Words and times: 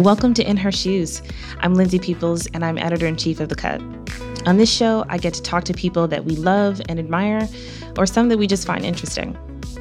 Welcome 0.00 0.34
to 0.34 0.46
In 0.46 0.58
Her 0.58 0.70
Shoes. 0.70 1.22
I'm 1.60 1.74
Lindsay 1.74 1.98
Peoples, 1.98 2.46
and 2.48 2.62
I'm 2.64 2.76
editor 2.76 3.06
in 3.06 3.16
chief 3.16 3.40
of 3.40 3.48
The 3.48 3.54
Cut. 3.54 3.80
On 4.46 4.58
this 4.58 4.70
show, 4.70 5.06
I 5.08 5.16
get 5.16 5.32
to 5.34 5.42
talk 5.42 5.64
to 5.64 5.72
people 5.72 6.06
that 6.08 6.26
we 6.26 6.36
love 6.36 6.82
and 6.90 6.98
admire, 6.98 7.48
or 7.96 8.04
some 8.04 8.28
that 8.28 8.36
we 8.36 8.46
just 8.46 8.66
find 8.66 8.84
interesting. 8.84 9.38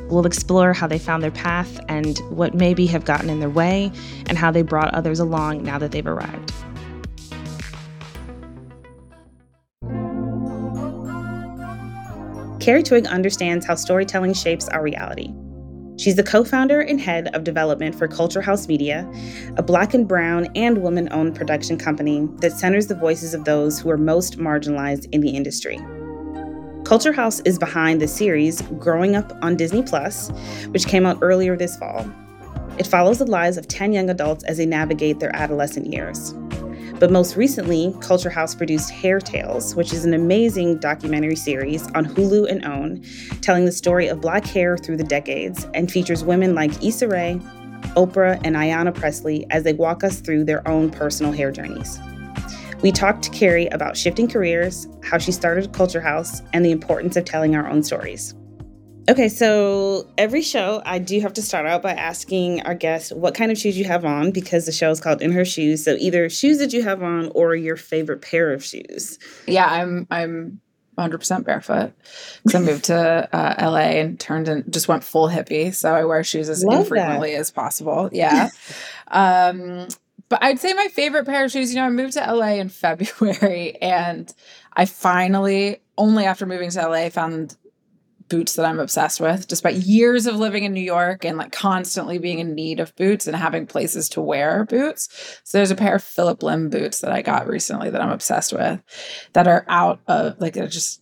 We'll 0.09 0.25
explore 0.25 0.71
how 0.71 0.87
they 0.87 0.99
found 0.99 1.21
their 1.21 1.31
path 1.31 1.81
and 1.89 2.17
what 2.29 2.53
maybe 2.53 2.85
have 2.87 3.03
gotten 3.03 3.29
in 3.29 3.41
their 3.41 3.49
way, 3.49 3.91
and 4.27 4.37
how 4.37 4.51
they 4.51 4.61
brought 4.61 4.93
others 4.93 5.19
along 5.19 5.63
now 5.63 5.77
that 5.79 5.91
they've 5.91 6.07
arrived. 6.07 6.53
Carri 12.61 12.83
Twigg 12.83 13.05
understands 13.07 13.65
how 13.65 13.75
storytelling 13.75 14.33
shapes 14.33 14.69
our 14.69 14.81
reality. 14.81 15.33
She's 15.97 16.15
the 16.15 16.23
co 16.23 16.43
founder 16.43 16.81
and 16.81 16.99
head 16.99 17.33
of 17.33 17.43
development 17.43 17.95
for 17.95 18.07
Culture 18.07 18.41
House 18.41 18.67
Media, 18.67 19.09
a 19.55 19.63
black 19.63 19.93
and 19.93 20.07
brown 20.07 20.47
and 20.55 20.81
woman 20.81 21.07
owned 21.11 21.35
production 21.35 21.77
company 21.77 22.27
that 22.37 22.51
centers 22.51 22.87
the 22.87 22.95
voices 22.95 23.33
of 23.33 23.45
those 23.45 23.79
who 23.79 23.89
are 23.89 23.97
most 23.97 24.37
marginalized 24.37 25.07
in 25.13 25.21
the 25.21 25.29
industry. 25.29 25.79
Culture 26.83 27.13
House 27.13 27.39
is 27.41 27.57
behind 27.57 28.01
the 28.01 28.07
series 28.07 28.61
Growing 28.79 29.15
Up 29.15 29.31
on 29.41 29.55
Disney 29.55 29.81
Plus, 29.81 30.29
which 30.69 30.85
came 30.85 31.05
out 31.05 31.17
earlier 31.21 31.55
this 31.55 31.77
fall. 31.77 32.05
It 32.77 32.85
follows 32.85 33.19
the 33.19 33.25
lives 33.25 33.57
of 33.57 33.67
10 33.67 33.93
young 33.93 34.09
adults 34.09 34.43
as 34.43 34.57
they 34.57 34.65
navigate 34.65 35.19
their 35.19 35.33
adolescent 35.33 35.91
years. 35.91 36.35
But 36.97 37.11
most 37.11 37.35
recently, 37.35 37.93
Culture 37.99 38.29
House 38.29 38.55
produced 38.55 38.89
Hair 38.89 39.19
Tales, 39.19 39.75
which 39.75 39.91
is 39.91 40.05
an 40.05 40.13
amazing 40.13 40.79
documentary 40.79 41.35
series 41.35 41.87
on 41.91 42.05
Hulu 42.05 42.49
and 42.49 42.65
OWN, 42.65 43.03
telling 43.41 43.65
the 43.65 43.71
story 43.73 44.07
of 44.07 44.21
black 44.21 44.45
hair 44.45 44.77
through 44.77 44.95
the 44.95 45.03
decades 45.03 45.67
and 45.73 45.91
features 45.91 46.23
women 46.23 46.55
like 46.55 46.81
Issa 46.81 47.09
Rae, 47.09 47.37
Oprah, 47.97 48.39
and 48.45 48.55
Ayanna 48.55 48.95
Pressley 48.95 49.45
as 49.49 49.63
they 49.63 49.73
walk 49.73 50.05
us 50.05 50.21
through 50.21 50.45
their 50.45 50.65
own 50.65 50.89
personal 50.89 51.33
hair 51.33 51.51
journeys. 51.51 51.99
We 52.81 52.93
talked 52.93 53.23
to 53.23 53.29
Carri 53.29 53.73
about 53.73 53.97
shifting 53.97 54.29
careers, 54.29 54.87
how 55.03 55.17
she 55.17 55.33
started 55.33 55.73
Culture 55.73 56.01
House, 56.01 56.41
and 56.53 56.63
the 56.63 56.71
importance 56.71 57.17
of 57.17 57.25
telling 57.25 57.57
our 57.57 57.67
own 57.69 57.83
stories. 57.83 58.33
Okay, 59.07 59.29
so 59.29 60.07
every 60.17 60.41
show, 60.41 60.81
I 60.83 60.97
do 60.97 61.19
have 61.19 61.33
to 61.33 61.41
start 61.43 61.67
out 61.67 61.83
by 61.83 61.93
asking 61.93 62.61
our 62.63 62.73
guests 62.73 63.11
what 63.11 63.35
kind 63.35 63.51
of 63.51 63.57
shoes 63.57 63.77
you 63.77 63.85
have 63.85 64.03
on 64.03 64.31
because 64.31 64.65
the 64.65 64.71
show 64.71 64.89
is 64.89 64.99
called 64.99 65.21
In 65.21 65.31
Her 65.31 65.45
Shoes. 65.45 65.83
So 65.83 65.95
either 65.99 66.27
shoes 66.27 66.57
that 66.57 66.73
you 66.73 66.81
have 66.81 67.03
on 67.03 67.29
or 67.35 67.55
your 67.55 67.77
favorite 67.77 68.23
pair 68.23 68.51
of 68.51 68.63
shoes. 68.63 69.19
Yeah, 69.45 69.67
I'm 69.67 70.07
I'm 70.09 70.59
100% 70.97 71.43
barefoot 71.43 71.93
because 72.43 72.55
I 72.55 72.65
moved 72.65 72.85
to 72.85 73.29
uh, 73.31 73.55
LA 73.69 73.99
and 73.99 74.19
turned 74.19 74.47
and 74.47 74.71
just 74.71 74.87
went 74.87 75.03
full 75.03 75.29
hippie. 75.29 75.73
So 75.73 75.93
I 75.93 76.05
wear 76.05 76.23
shoes 76.23 76.49
as 76.49 76.63
Love 76.63 76.81
infrequently 76.81 77.33
that. 77.33 77.39
as 77.39 77.51
possible. 77.51 78.09
Yeah. 78.11 78.49
um, 79.09 79.87
but 80.29 80.41
I'd 80.41 80.59
say 80.59 80.73
my 80.73 80.87
favorite 80.87 81.25
pair 81.25 81.45
of 81.45 81.51
shoes, 81.51 81.71
you 81.71 81.79
know, 81.79 81.85
I 81.85 81.89
moved 81.89 82.13
to 82.13 82.33
LA 82.33 82.53
in 82.53 82.69
February 82.69 83.75
and 83.81 84.33
I 84.73 84.85
finally, 84.85 85.81
only 85.97 86.25
after 86.25 86.45
moving 86.47 86.71
to 86.71 86.87
LA, 86.87 87.09
found 87.09 87.55
boots 88.29 88.55
that 88.55 88.65
I'm 88.65 88.79
obsessed 88.79 89.19
with, 89.19 89.47
despite 89.47 89.75
years 89.75 90.25
of 90.25 90.35
living 90.35 90.63
in 90.63 90.73
New 90.73 90.81
York 90.81 91.23
and 91.25 91.37
like 91.37 91.51
constantly 91.51 92.17
being 92.17 92.39
in 92.39 92.55
need 92.55 92.79
of 92.79 92.95
boots 92.95 93.27
and 93.27 93.35
having 93.35 93.67
places 93.67 94.09
to 94.09 94.21
wear 94.21 94.65
boots. 94.65 95.09
So 95.43 95.57
there's 95.57 95.71
a 95.71 95.75
pair 95.75 95.95
of 95.95 96.03
Phillip 96.03 96.41
Lim 96.41 96.69
boots 96.69 97.01
that 97.01 97.11
I 97.11 97.21
got 97.21 97.47
recently 97.47 97.89
that 97.89 98.01
I'm 98.01 98.11
obsessed 98.11 98.53
with 98.53 98.81
that 99.33 99.47
are 99.47 99.65
out 99.67 99.99
of 100.07 100.39
like 100.39 100.53
they're 100.53 100.67
just 100.67 101.01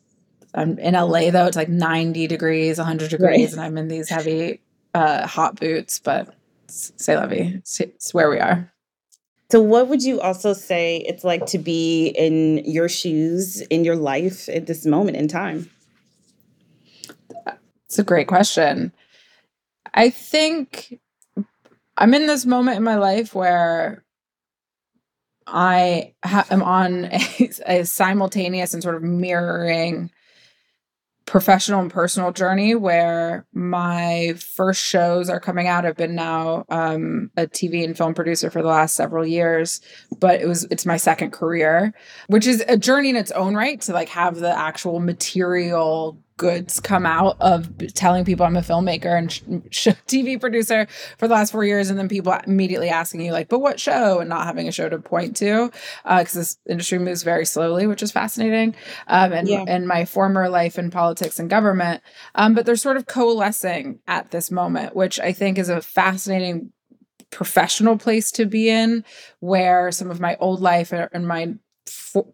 I'm 0.54 0.78
in 0.80 0.94
LA 0.94 1.32
though, 1.32 1.48
it's 1.48 1.58
like 1.58 1.70
90 1.70 2.28
degrees, 2.28 2.78
100 2.78 3.10
degrees, 3.10 3.40
right. 3.40 3.52
and 3.54 3.62
I'm 3.62 3.78
in 3.78 3.88
these 3.88 4.10
heavy 4.10 4.62
uh 4.94 5.26
hot 5.26 5.60
boots, 5.60 6.00
but 6.00 6.36
say 6.68 7.18
levy, 7.18 7.62
it's 7.80 8.14
where 8.14 8.30
we 8.30 8.40
are. 8.40 8.72
So, 9.54 9.62
what 9.62 9.88
would 9.88 10.02
you 10.02 10.20
also 10.20 10.54
say 10.54 10.98
it's 11.08 11.24
like 11.24 11.46
to 11.48 11.60
be 11.60 12.08
in 12.08 12.64
your 12.66 12.90
shoes 12.90 13.62
in 13.62 13.84
your 13.84 13.96
life 13.96 14.50
at 14.50 14.66
this 14.66 14.84
moment 14.84 15.16
in 15.16 15.28
time? 15.28 15.70
It's 17.94 18.00
a 18.00 18.04
great 18.04 18.28
question. 18.28 18.92
I 19.94 20.10
think 20.10 21.00
I'm 21.96 22.16
in 22.16 22.26
this 22.26 22.44
moment 22.44 22.78
in 22.78 22.84
my 22.84 22.96
life 22.96 23.36
where 23.36 24.04
I 25.46 26.16
ha- 26.26 26.48
am 26.50 26.64
on 26.64 27.06
a, 27.06 27.52
a 27.68 27.86
simultaneous 27.86 28.74
and 28.74 28.82
sort 28.82 28.96
of 28.96 29.04
mirroring 29.04 30.10
professional 31.28 31.82
and 31.82 31.92
personal 31.92 32.32
journey 32.32 32.74
where 32.74 33.46
my 33.54 34.34
first 34.40 34.84
shows 34.84 35.30
are 35.30 35.40
coming 35.40 35.68
out. 35.68 35.86
I've 35.86 35.96
been 35.96 36.16
now 36.16 36.66
um, 36.70 37.30
a 37.38 37.46
TV 37.46 37.84
and 37.84 37.96
film 37.96 38.16
producer 38.16 38.50
for 38.50 38.64
the 38.64 38.70
last 38.70 38.96
several 38.96 39.24
years, 39.24 39.82
but 40.18 40.42
it 40.42 40.48
was 40.48 40.64
it's 40.72 40.88
my 40.88 40.98
second 40.98 41.30
career, 41.30 41.94
which 42.26 42.48
is 42.48 42.64
a 42.68 42.76
journey 42.76 43.10
in 43.10 43.18
its 43.18 43.32
own 43.34 43.54
right 43.54 43.80
to 43.82 43.94
like 43.94 44.10
have 44.10 44.38
the 44.38 44.50
actual 44.50 45.00
material 45.00 46.18
goods 46.38 46.80
come 46.80 47.06
out 47.06 47.38
of 47.40 47.70
telling 47.94 48.26
people 48.26 48.46
I'm 48.46 48.58
a 48.58 48.62
filmmaker 48.62 49.18
and 49.18 49.32
sh- 49.32 49.88
TV 50.08 50.40
producer 50.40 50.88
for 51.18 51.28
the 51.28 51.34
last 51.34 51.52
four 51.52 51.64
years, 51.64 51.90
and 51.90 52.00
then 52.00 52.10
people 52.10 52.36
immediately 52.46 52.90
asking 52.90 53.22
you 53.22 53.32
like, 53.32 53.50
"But 53.50 53.60
what 53.60 53.80
show?" 53.80 54.20
and 54.20 54.30
not 54.30 54.46
having 54.46 54.68
a 54.68 54.72
show 54.72 54.90
to 54.90 55.00
point 55.00 55.36
to 55.38 55.72
because 56.04 56.36
uh, 56.36 56.40
this 56.40 56.58
industry 56.70 57.00
moves 57.00 57.24
very 57.24 57.46
slowly, 57.46 57.88
which 57.88 58.04
is 58.04 58.12
fascinating. 58.12 58.76
Um, 59.08 59.34
and 59.34 59.48
yeah. 59.48 59.66
and 59.68 59.88
my 59.88 60.06
former 60.06 60.50
life 60.50 60.78
in 60.78 60.92
politics 60.92 61.40
and 61.40 61.50
government, 61.50 62.02
um, 62.36 62.54
but 62.54 62.66
they're 62.66 62.76
sort 62.76 62.98
of 62.98 63.06
coalescing 63.06 64.00
at 64.08 64.32
this 64.32 64.52
moment, 64.52 64.96
which 64.96 65.20
I 65.20 65.34
think 65.34 65.58
is 65.58 65.70
a 65.70 65.82
fascinating 65.82 66.72
professional 67.34 67.98
place 67.98 68.32
to 68.32 68.46
be 68.46 68.70
in 68.70 69.04
where 69.40 69.92
some 69.92 70.12
of 70.12 70.20
my 70.20 70.36
old 70.40 70.62
life 70.62 70.94
and 70.94 71.28
my 71.28 71.56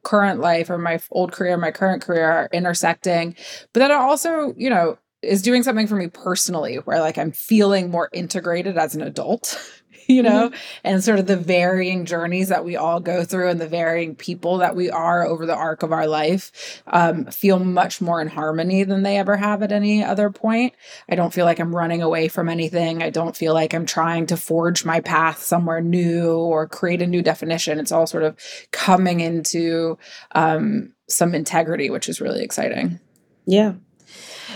current 0.03 0.39
life 0.39 0.69
or 0.69 0.77
my 0.77 0.99
old 1.11 1.31
career, 1.31 1.57
my 1.57 1.71
current 1.71 2.01
career 2.01 2.29
are 2.29 2.49
intersecting. 2.51 3.35
But 3.73 3.79
then 3.81 3.91
it 3.91 3.95
also, 3.95 4.53
you 4.57 4.69
know, 4.69 4.97
is 5.21 5.41
doing 5.41 5.63
something 5.63 5.87
for 5.87 5.95
me 5.95 6.07
personally 6.07 6.77
where 6.77 6.99
like 6.99 7.17
I'm 7.17 7.31
feeling 7.31 7.89
more 7.91 8.09
integrated 8.13 8.77
as 8.77 8.95
an 8.95 9.01
adult. 9.01 9.59
you 10.19 10.23
know, 10.23 10.49
mm-hmm. 10.49 10.79
and 10.83 11.03
sort 11.03 11.19
of 11.19 11.27
the 11.27 11.37
varying 11.37 12.03
journeys 12.03 12.49
that 12.49 12.65
we 12.65 12.75
all 12.75 12.99
go 12.99 13.23
through 13.23 13.47
and 13.47 13.61
the 13.61 13.67
varying 13.67 14.15
people 14.15 14.57
that 14.57 14.75
we 14.75 14.89
are 14.89 15.23
over 15.23 15.45
the 15.45 15.55
arc 15.55 15.83
of 15.83 15.91
our 15.91 16.07
life 16.07 16.81
um, 16.87 17.25
feel 17.25 17.59
much 17.59 18.01
more 18.01 18.19
in 18.19 18.27
harmony 18.27 18.83
than 18.83 19.03
they 19.03 19.17
ever 19.17 19.37
have 19.37 19.61
at 19.61 19.71
any 19.71 20.03
other 20.03 20.31
point. 20.31 20.73
I 21.11 21.13
don't 21.13 21.31
feel 21.31 21.45
like 21.45 21.59
I'm 21.59 21.75
running 21.75 22.01
away 22.01 22.27
from 22.27 22.49
anything. 22.49 23.03
I 23.03 23.11
don't 23.11 23.37
feel 23.37 23.53
like 23.53 23.75
I'm 23.75 23.85
trying 23.85 24.25
to 24.27 24.37
forge 24.37 24.83
my 24.83 24.99
path 24.99 25.43
somewhere 25.43 25.79
new 25.79 26.31
or 26.31 26.67
create 26.67 27.03
a 27.03 27.07
new 27.07 27.21
definition. 27.21 27.79
It's 27.79 27.91
all 27.91 28.07
sort 28.07 28.23
of 28.23 28.35
coming 28.71 29.19
into 29.19 29.99
um, 30.31 30.91
some 31.07 31.35
integrity, 31.35 31.91
which 31.91 32.09
is 32.09 32.19
really 32.19 32.43
exciting. 32.43 32.99
Yeah. 33.45 33.73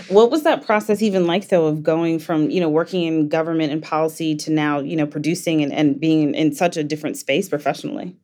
What 0.08 0.30
was 0.30 0.42
that 0.42 0.64
process 0.66 1.02
even 1.02 1.26
like, 1.26 1.48
though, 1.48 1.66
of 1.66 1.82
going 1.82 2.18
from, 2.18 2.50
you 2.50 2.60
know, 2.60 2.68
working 2.68 3.02
in 3.02 3.28
government 3.28 3.72
and 3.72 3.82
policy 3.82 4.34
to 4.36 4.50
now, 4.50 4.80
you 4.80 4.96
know, 4.96 5.06
producing 5.06 5.62
and, 5.62 5.72
and 5.72 5.98
being 5.98 6.34
in 6.34 6.54
such 6.54 6.76
a 6.76 6.84
different 6.84 7.16
space 7.16 7.48
professionally? 7.48 8.16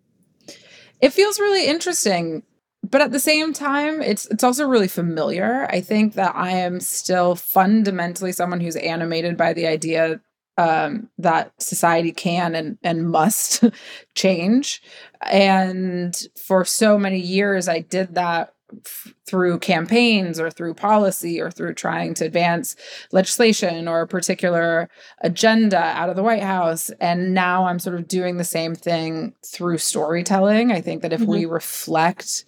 It 1.00 1.12
feels 1.12 1.40
really 1.40 1.66
interesting 1.66 2.42
but 2.88 3.00
at 3.00 3.12
the 3.12 3.20
same 3.20 3.52
time 3.52 4.00
it's 4.00 4.26
it's 4.26 4.44
also 4.44 4.66
really 4.66 4.88
familiar 4.88 5.66
i 5.70 5.80
think 5.80 6.14
that 6.14 6.34
i 6.34 6.50
am 6.50 6.80
still 6.80 7.34
fundamentally 7.34 8.32
someone 8.32 8.60
who's 8.60 8.76
animated 8.76 9.36
by 9.36 9.52
the 9.52 9.66
idea 9.66 10.20
um, 10.58 11.08
that 11.16 11.52
society 11.58 12.12
can 12.12 12.54
and 12.54 12.78
and 12.82 13.10
must 13.10 13.64
change 14.14 14.82
and 15.22 16.28
for 16.36 16.64
so 16.64 16.98
many 16.98 17.18
years 17.18 17.68
i 17.68 17.80
did 17.80 18.14
that 18.14 18.54
f- 18.84 19.12
through 19.26 19.58
campaigns 19.58 20.40
or 20.40 20.50
through 20.50 20.74
policy 20.74 21.40
or 21.40 21.50
through 21.50 21.74
trying 21.74 22.14
to 22.14 22.24
advance 22.24 22.76
legislation 23.12 23.88
or 23.88 24.02
a 24.02 24.08
particular 24.08 24.88
agenda 25.20 25.78
out 25.78 26.10
of 26.10 26.16
the 26.16 26.22
White 26.22 26.42
House. 26.42 26.90
And 27.00 27.34
now 27.34 27.66
I'm 27.66 27.78
sort 27.78 27.96
of 27.96 28.08
doing 28.08 28.36
the 28.36 28.44
same 28.44 28.74
thing 28.74 29.34
through 29.44 29.78
storytelling. 29.78 30.72
I 30.72 30.80
think 30.80 31.02
that 31.02 31.12
if 31.12 31.20
mm-hmm. 31.20 31.30
we 31.30 31.44
reflect 31.46 32.44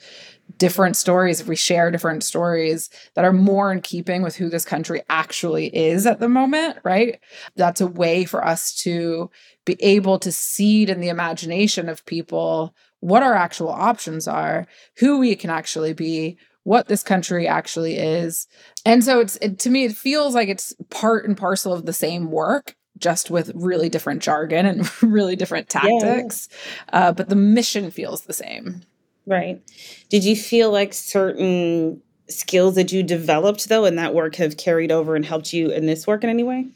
different 0.58 0.96
stories, 0.96 1.40
if 1.40 1.48
we 1.48 1.56
share 1.56 1.90
different 1.90 2.22
stories 2.22 2.90
that 3.14 3.24
are 3.24 3.32
more 3.32 3.72
in 3.72 3.80
keeping 3.80 4.22
with 4.22 4.36
who 4.36 4.48
this 4.48 4.64
country 4.64 5.02
actually 5.08 5.74
is 5.74 6.06
at 6.06 6.20
the 6.20 6.28
moment, 6.28 6.78
right? 6.84 7.18
That's 7.56 7.80
a 7.80 7.86
way 7.86 8.24
for 8.24 8.44
us 8.44 8.74
to 8.82 9.30
be 9.64 9.76
able 9.80 10.18
to 10.20 10.32
seed 10.32 10.90
in 10.90 11.00
the 11.00 11.08
imagination 11.08 11.88
of 11.88 12.04
people 12.06 12.74
what 13.02 13.24
our 13.24 13.34
actual 13.34 13.68
options 13.68 14.28
are, 14.28 14.64
who 14.98 15.18
we 15.18 15.34
can 15.34 15.50
actually 15.50 15.92
be, 15.92 16.38
what 16.62 16.86
this 16.86 17.02
country 17.02 17.48
actually 17.48 17.96
is. 17.96 18.46
And 18.86 19.02
so 19.02 19.18
it's 19.18 19.36
it, 19.42 19.58
to 19.60 19.70
me 19.70 19.84
it 19.84 19.96
feels 19.96 20.36
like 20.36 20.48
it's 20.48 20.72
part 20.88 21.26
and 21.26 21.36
parcel 21.36 21.72
of 21.72 21.84
the 21.84 21.92
same 21.92 22.30
work 22.30 22.76
just 22.98 23.28
with 23.28 23.50
really 23.56 23.88
different 23.88 24.22
jargon 24.22 24.66
and 24.66 25.02
really 25.02 25.34
different 25.34 25.68
tactics. 25.68 26.48
Yeah. 26.92 27.08
Uh, 27.08 27.12
but 27.12 27.28
the 27.28 27.34
mission 27.34 27.90
feels 27.90 28.22
the 28.22 28.32
same. 28.32 28.82
Right. 29.26 29.60
Did 30.08 30.22
you 30.22 30.36
feel 30.36 30.70
like 30.70 30.94
certain 30.94 32.00
skills 32.28 32.76
that 32.76 32.92
you 32.92 33.02
developed 33.02 33.68
though 33.68 33.84
in 33.84 33.96
that 33.96 34.14
work 34.14 34.36
have 34.36 34.56
carried 34.56 34.92
over 34.92 35.16
and 35.16 35.24
helped 35.24 35.52
you 35.52 35.72
in 35.72 35.86
this 35.86 36.06
work 36.06 36.22
in 36.22 36.30
any 36.30 36.44
way? 36.44 36.68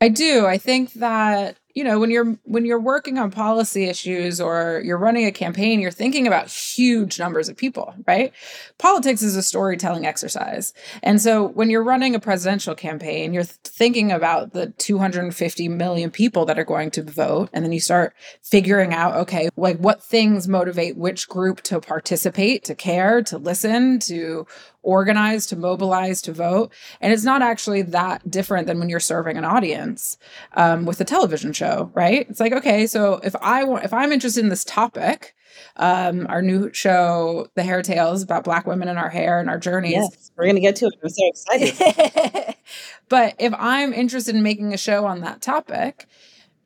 I 0.00 0.08
do. 0.08 0.46
I 0.46 0.58
think 0.58 0.94
that 0.94 1.58
you 1.74 1.84
know 1.84 1.98
when 1.98 2.10
you're 2.10 2.36
when 2.44 2.64
you're 2.64 2.80
working 2.80 3.18
on 3.18 3.30
policy 3.30 3.84
issues 3.84 4.40
or 4.40 4.82
you're 4.84 4.98
running 4.98 5.26
a 5.26 5.32
campaign 5.32 5.80
you're 5.80 5.90
thinking 5.90 6.26
about 6.26 6.48
huge 6.48 7.18
numbers 7.18 7.48
of 7.48 7.56
people 7.56 7.94
right? 8.06 8.32
Politics 8.78 9.22
is 9.22 9.36
a 9.36 9.42
storytelling 9.42 10.06
exercise. 10.06 10.72
And 11.02 11.20
so 11.20 11.48
when 11.48 11.70
you're 11.70 11.82
running 11.82 12.14
a 12.14 12.20
presidential 12.20 12.74
campaign 12.74 13.32
you're 13.32 13.44
thinking 13.44 14.12
about 14.12 14.52
the 14.52 14.70
250 14.78 15.68
million 15.68 16.10
people 16.10 16.44
that 16.46 16.58
are 16.58 16.64
going 16.64 16.90
to 16.92 17.02
vote. 17.02 17.48
And 17.52 17.64
then 17.64 17.72
you 17.72 17.80
start 17.80 18.14
figuring 18.42 18.92
out 18.92 19.16
okay 19.16 19.48
like 19.56 19.78
what 19.78 20.02
things 20.02 20.48
motivate 20.48 20.96
which 20.96 21.28
group 21.28 21.62
to 21.62 21.80
participate 21.80 22.64
to 22.64 22.74
care 22.74 23.22
to 23.22 23.38
listen 23.38 23.98
to 24.00 24.46
organize, 24.82 25.46
to 25.46 25.56
mobilize, 25.56 26.20
to 26.22 26.32
vote. 26.32 26.72
And 27.00 27.12
it's 27.12 27.24
not 27.24 27.42
actually 27.42 27.82
that 27.82 28.28
different 28.30 28.66
than 28.66 28.78
when 28.78 28.88
you're 28.88 29.00
serving 29.00 29.36
an 29.36 29.44
audience 29.44 30.18
um, 30.54 30.84
with 30.84 31.00
a 31.00 31.04
television 31.04 31.52
show, 31.52 31.61
right? 31.94 32.26
It's 32.28 32.40
like, 32.40 32.52
okay, 32.52 32.86
so 32.86 33.14
if 33.22 33.34
I 33.36 33.64
want, 33.64 33.84
if 33.84 33.92
I'm 33.92 34.12
interested 34.12 34.42
in 34.42 34.48
this 34.48 34.64
topic, 34.64 35.34
um, 35.76 36.26
our 36.28 36.42
new 36.42 36.72
show, 36.72 37.48
The 37.54 37.62
Hair 37.62 37.82
Tales, 37.82 38.22
about 38.22 38.44
Black 38.44 38.66
women 38.66 38.88
and 38.88 38.98
our 38.98 39.10
hair 39.10 39.40
and 39.40 39.48
our 39.48 39.58
journeys. 39.58 39.92
Yes, 39.92 40.30
we're 40.36 40.44
going 40.44 40.56
to 40.56 40.60
get 40.60 40.76
to 40.76 40.86
it. 40.86 40.94
I'm 41.02 41.08
so 41.08 41.28
excited. 41.28 42.54
but 43.08 43.34
if 43.38 43.52
I'm 43.56 43.92
interested 43.92 44.34
in 44.34 44.42
making 44.42 44.72
a 44.72 44.78
show 44.78 45.06
on 45.06 45.20
that 45.20 45.40
topic, 45.40 46.06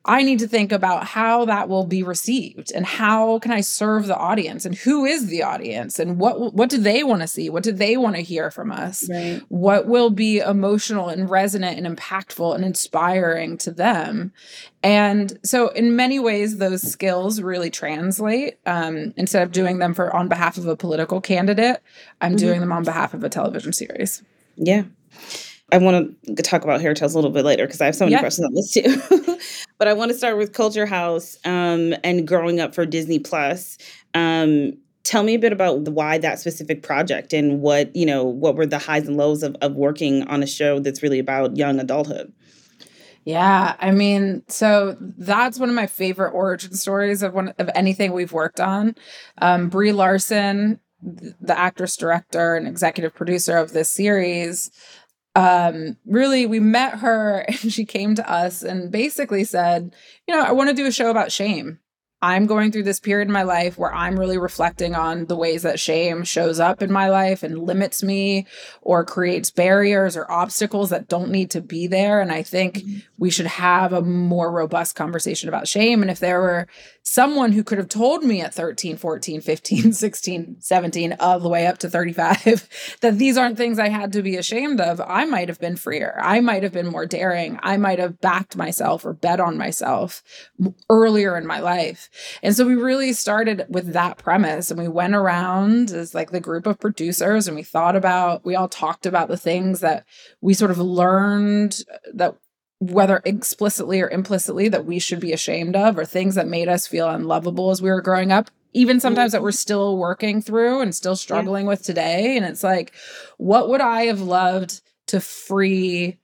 I 0.09 0.23
need 0.23 0.39
to 0.39 0.47
think 0.47 0.71
about 0.71 1.05
how 1.05 1.45
that 1.47 1.69
will 1.69 1.85
be 1.85 2.05
received 2.05 2.71
and 2.73 2.87
how 2.87 3.41
can 3.41 3.51
I 3.51 3.61
serve 3.61 4.07
the 4.07 4.17
audience 4.17 4.65
and 4.65 4.75
who 4.75 5.05
is 5.05 5.27
the 5.27 5.43
audience 5.43 5.99
and 5.99 6.19
what 6.19 6.55
what 6.55 6.71
do 6.71 6.79
they 6.79 7.03
want 7.03 7.23
to 7.23 7.29
see? 7.29 7.51
What 7.51 7.65
do 7.65 7.73
they 7.73 7.97
want 7.97 8.15
to 8.15 8.23
hear 8.23 8.53
from 8.53 8.71
us? 8.71 9.09
Right. 9.11 9.43
What 9.49 9.87
will 9.87 10.11
be 10.11 10.39
emotional 10.39 11.09
and 11.09 11.29
resonant 11.29 11.85
and 11.85 11.99
impactful 11.99 12.55
and 12.55 12.65
inspiring 12.65 13.59
to 13.59 13.73
them? 13.73 14.33
And 14.85 15.37
so 15.43 15.69
in 15.71 15.97
many 15.97 16.21
ways 16.21 16.59
those 16.59 16.83
skills 16.83 17.43
really 17.43 17.71
translate. 17.71 18.59
Um, 18.65 19.13
instead 19.17 19.43
of 19.43 19.51
doing 19.51 19.79
them 19.79 19.93
for 19.93 20.15
on 20.15 20.29
behalf 20.29 20.57
of 20.57 20.67
a 20.67 20.77
political 20.77 21.21
candidate, 21.21 21.83
I'm 22.21 22.33
mm-hmm. 22.33 22.37
doing 22.39 22.61
them 22.61 22.71
on 22.71 22.85
behalf 22.85 23.13
of 23.13 23.25
a 23.25 23.29
television 23.29 23.73
series. 23.73 24.23
Yeah. 24.57 24.85
I 25.73 25.79
want 25.79 26.17
to 26.27 26.43
talk 26.43 26.63
about 26.63 26.81
Hair 26.81 26.95
Tales 26.95 27.15
a 27.15 27.19
little 27.19 27.33
bit 27.33 27.45
later 27.45 27.67
because 27.67 27.81
I 27.81 27.87
have 27.87 27.97
so 27.97 28.05
many 28.05 28.13
yeah. 28.13 28.21
questions 28.21 28.47
on 28.47 28.55
this 28.55 28.73
too. 28.73 29.39
but 29.79 29.89
I 29.89 29.93
want 29.95 30.13
to 30.13 30.17
start 30.17 30.37
with 30.37 30.53
Culture 30.53 30.87
House 30.87 31.37
um, 31.45 31.95
and 32.05 32.27
growing 32.27 32.61
up 32.61 32.75
for 32.75 32.87
Disney 32.87 33.19
Plus. 33.19 33.77
Um, 34.15 34.75
tell 35.03 35.23
me 35.23 35.35
a 35.35 35.39
bit 35.39 35.53
about 35.53 35.81
why 35.89 36.19
that 36.19 36.39
specific 36.39 36.83
project 36.83 37.33
and 37.33 37.61
what 37.61 37.95
you 37.95 38.07
know 38.07 38.25
what 38.25 38.55
were 38.55 38.67
the 38.67 38.79
highs 38.79 39.09
and 39.09 39.17
lows 39.17 39.43
of, 39.43 39.57
of 39.61 39.75
working 39.75 40.23
on 40.25 40.43
a 40.43 40.47
show 40.47 40.79
that's 40.79 41.03
really 41.03 41.19
about 41.19 41.57
young 41.57 41.81
adulthood. 41.81 42.33
Yeah, 43.25 43.75
I 43.81 43.91
mean, 43.91 44.45
so 44.47 44.97
that's 45.01 45.59
one 45.59 45.69
of 45.69 45.75
my 45.75 45.89
favorite 45.89 46.31
origin 46.31 46.75
stories 46.75 47.25
of 47.25 47.35
one 47.35 47.55
of 47.59 47.69
anything 47.75 48.13
we've 48.13 48.33
worked 48.33 48.61
on. 48.61 48.95
Um, 49.39 49.69
Brie 49.69 49.91
Larson, 49.91 50.79
the 51.03 51.59
actress, 51.59 51.97
director, 51.97 52.55
and 52.55 52.69
executive 52.69 53.15
producer 53.15 53.57
of 53.57 53.73
this 53.73 53.89
series, 53.89 54.71
um, 55.37 55.99
really, 56.07 56.47
we 56.47 56.61
met 56.61 57.01
her 57.01 57.41
and 57.49 57.73
she 57.73 57.85
came 57.85 58.15
to 58.15 58.31
us 58.31 58.63
and 58.63 58.91
basically 58.91 59.45
said, 59.45 59.95
you 60.27 60.35
know, 60.35 60.43
I 60.43 60.53
want 60.53 60.71
to 60.71 60.75
do 60.75 60.87
a 60.87 60.93
show 60.93 61.11
about 61.11 61.31
shame. 61.31 61.79
I'm 62.23 62.47
going 62.47 62.73
through 62.73 62.85
this 62.85 62.99
period 62.99 63.29
in 63.29 63.33
my 63.33 63.43
life 63.43 63.77
where 63.77 63.95
I'm 63.95 64.19
really 64.19 64.39
reflecting 64.39 64.95
on 64.95 65.27
the 65.27 65.37
ways 65.37 65.63
that 65.63 65.79
shame 65.79 66.25
shows 66.25 66.59
up 66.59 66.81
in 66.81 66.91
my 66.91 67.11
life 67.11 67.43
and 67.43 67.59
limits 67.59 68.03
me 68.03 68.47
or 68.81 69.05
creates 69.05 69.51
barriers 69.51 70.17
or 70.17 70.31
obstacles 70.33 70.89
that 70.91 71.09
don't 71.09 71.31
need 71.31 71.51
to 71.51 71.61
be 71.61 71.87
there. 71.87 72.23
And 72.23 72.33
I 72.33 72.43
think 72.43 72.79
mm-hmm. 72.79 72.99
we 73.19 73.31
should 73.31 73.47
have 73.47 73.93
a 73.93 74.01
more 74.01 74.51
robust 74.51 74.97
conversation 74.97 75.51
about 75.51 75.69
shame. 75.69 76.01
And 76.01 76.11
if 76.11 76.19
there 76.19 76.41
were 76.41 76.67
someone 77.07 77.53
who 77.53 77.63
could 77.63 77.79
have 77.79 77.89
told 77.89 78.25
me 78.25 78.41
at 78.41 78.53
13, 78.53 78.97
14, 78.97 79.41
15, 79.41 79.93
16, 79.93 80.57
17, 80.59 81.17
all 81.21 81.39
the 81.39 81.49
way 81.49 81.67
up 81.67 81.79
to 81.79 81.89
35, 81.89 82.99
that 83.01 83.17
these 83.17 83.39
aren't 83.39 83.57
things 83.57 83.79
I 83.79 83.89
had 83.89 84.13
to 84.13 84.23
be 84.23 84.37
ashamed 84.37 84.81
of, 84.81 85.01
I 85.01 85.25
might 85.25 85.49
have 85.49 85.61
been 85.61 85.77
freer. 85.77 86.19
I 86.21 86.41
might 86.41 86.65
have 86.65 86.73
been 86.73 86.89
more 86.89 87.07
daring. 87.07 87.61
I 87.63 87.77
might 87.77 88.01
have 88.01 88.21
backed 88.21 88.57
myself 88.57 89.05
or 89.05 89.13
bet 89.13 89.39
on 89.39 89.57
myself 89.57 90.23
earlier 90.91 91.37
in 91.37 91.47
my 91.47 91.61
life. 91.61 92.11
And 92.43 92.57
so 92.57 92.67
we 92.67 92.75
really 92.75 93.13
started 93.13 93.67
with 93.69 93.93
that 93.93 94.19
premise 94.19 94.73
and 94.73 94.81
we 94.81 94.89
went 94.89 95.15
around 95.15 95.93
as 95.93 96.13
like 96.13 96.33
the 96.33 96.41
group 96.41 96.67
of 96.67 96.81
producers 96.81 97.47
and 97.47 97.57
we 97.57 97.63
thought 97.63 97.95
about, 97.95 98.45
we 98.45 98.57
all 98.57 98.69
talked 98.69 99.07
about 99.07 99.29
the 99.29 99.37
things 99.37 99.79
that 99.79 100.05
we 100.41 100.55
sort 100.55 100.73
of 100.73 100.79
learned 100.79 101.85
uh, 101.93 101.99
that 102.15 102.35
whether 102.79 103.23
explicitly 103.25 104.01
or 104.01 104.09
implicitly 104.11 104.69
that 104.69 104.85
we 104.85 104.99
should 104.99 105.21
be 105.21 105.33
ashamed 105.33 105.75
of 105.75 105.99
or 105.99 106.05
things 106.05 106.35
that 106.35 106.47
made 106.47 106.69
us 106.69 106.87
feel 106.87 107.09
unlovable 107.09 107.71
as 107.71 107.81
we 107.81 107.91
were 107.91 108.03
growing 108.03 108.31
up 108.31 108.51
even 108.77 109.01
sometimes 109.01 109.33
that 109.33 109.43
we're 109.43 109.53
still 109.53 109.97
working 109.97 110.43
through 110.43 110.83
and 110.83 110.95
still 110.95 111.17
struggling 111.17 111.65
yeah. 111.65 111.71
with 111.71 111.83
today. 111.83 112.37
And 112.37 112.45
it's 112.45 112.63
like 112.63 112.93
what 113.39 113.71
would 113.71 113.81
i 113.81 114.03
have 114.05 114.21
loved 114.21 114.83
to 115.09 115.21
free 115.21 116.19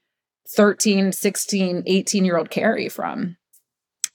13 0.55 1.12
16 1.12 1.83
18 1.87 2.25
year 2.25 2.37
old 2.37 2.50
carri 2.50 2.93
from? 2.93 3.38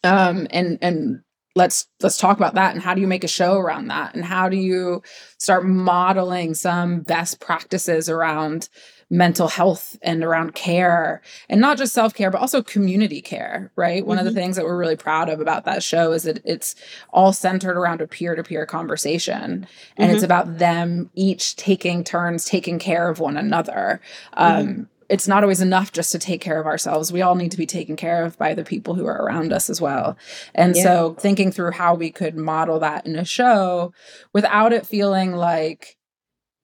Um 0.03 0.47
and 0.51 0.77
and 0.83 1.21
let's 1.55 1.87
let's 2.01 2.19
talk 2.19 2.37
about 2.37 2.53
that. 2.53 2.75
And 2.75 2.83
how 2.83 2.93
do 2.93 3.01
you 3.01 3.07
make 3.07 3.23
a 3.23 3.27
show 3.27 3.57
around 3.57 3.87
that? 3.87 4.13
And 4.13 4.23
how 4.23 4.49
do 4.49 4.57
you 4.57 5.01
start 5.39 5.65
modeling 5.65 6.53
some 6.53 7.01
best 7.01 7.39
practices 7.39 8.07
around 8.07 8.69
mental 9.09 9.47
health 9.47 9.97
and 10.01 10.23
around 10.23 10.53
care 10.53 11.21
and 11.47 11.61
not 11.61 11.77
just 11.77 11.93
self-care 11.93 12.29
but 12.29 12.41
also 12.41 12.61
community 12.61 13.21
care 13.21 13.71
right 13.75 14.01
mm-hmm. 14.01 14.09
one 14.09 14.17
of 14.19 14.25
the 14.25 14.31
mm-hmm. 14.31 14.39
things 14.39 14.55
that 14.55 14.65
we're 14.65 14.77
really 14.77 14.97
proud 14.97 15.29
of 15.29 15.39
about 15.39 15.63
that 15.63 15.81
show 15.81 16.11
is 16.11 16.23
that 16.23 16.41
it's 16.43 16.75
all 17.11 17.31
centered 17.31 17.77
around 17.77 18.01
a 18.01 18.07
peer-to-peer 18.07 18.65
conversation 18.65 19.65
and 19.95 20.07
mm-hmm. 20.07 20.13
it's 20.13 20.23
about 20.23 20.57
them 20.57 21.09
each 21.15 21.55
taking 21.55 22.03
turns 22.03 22.43
taking 22.43 22.79
care 22.79 23.09
of 23.09 23.19
one 23.19 23.37
another 23.37 24.01
mm-hmm. 24.35 24.69
um, 24.69 24.89
it's 25.09 25.27
not 25.27 25.43
always 25.43 25.61
enough 25.61 25.91
just 25.91 26.11
to 26.11 26.19
take 26.19 26.41
care 26.41 26.59
of 26.59 26.65
ourselves. 26.65 27.11
We 27.11 27.21
all 27.21 27.35
need 27.35 27.51
to 27.51 27.57
be 27.57 27.65
taken 27.65 27.95
care 27.95 28.25
of 28.25 28.37
by 28.37 28.53
the 28.53 28.63
people 28.63 28.93
who 28.93 29.05
are 29.05 29.23
around 29.23 29.53
us 29.53 29.69
as 29.69 29.79
well. 29.79 30.17
And 30.53 30.75
yeah. 30.75 30.83
so 30.83 31.15
thinking 31.19 31.51
through 31.51 31.71
how 31.71 31.95
we 31.95 32.11
could 32.11 32.35
model 32.35 32.79
that 32.79 33.05
in 33.05 33.15
a 33.15 33.25
show 33.25 33.93
without 34.33 34.73
it 34.73 34.85
feeling 34.85 35.33
like 35.33 35.96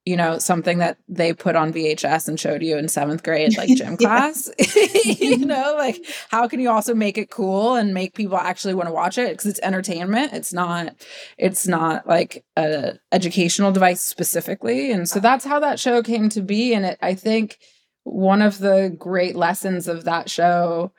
you 0.06 0.18
know 0.18 0.38
something 0.38 0.80
that 0.80 0.98
they 1.08 1.34
put 1.34 1.56
on 1.56 1.72
VHS 1.72 2.28
and 2.28 2.40
showed 2.40 2.62
you 2.62 2.78
in 2.78 2.86
7th 2.86 3.24
grade 3.24 3.58
like 3.58 3.70
gym 3.78 3.98
class? 3.98 4.50
You 5.06 5.46
know 5.46 5.76
like 5.78 6.06
how 6.30 6.48
can 6.48 6.60
you 6.60 6.70
also 6.70 6.94
make 6.94 7.18
it 7.18 7.30
cool 7.30 7.76
and 7.76 7.94
make 7.94 8.14
people 8.14 8.38
actually 8.38 8.74
want 8.74 8.88
to 8.88 8.94
watch 8.94 9.18
it? 9.18 9.32
Because 9.32 9.46
it's 9.46 9.60
entertainment. 9.62 10.34
It's 10.34 10.54
not 10.54 10.96
it's 11.38 11.68
not 11.68 12.08
like 12.08 12.46
a 12.58 12.94
educational 13.12 13.72
device 13.72 14.02
specifically. 14.02 14.92
And 14.92 15.08
so 15.08 15.20
that's 15.20 15.46
how 15.46 15.60
that 15.60 15.80
show 15.80 16.02
came 16.04 16.30
to 16.30 16.42
be. 16.42 16.74
And 16.74 16.86
it 16.86 16.98
I 17.02 17.14
think 17.14 17.60
one 18.04 18.42
of 18.42 18.60
the 18.60 18.94
great 18.98 19.36
lessons 19.36 19.88
of 19.88 20.04
that 20.06 20.30
show 20.30 20.92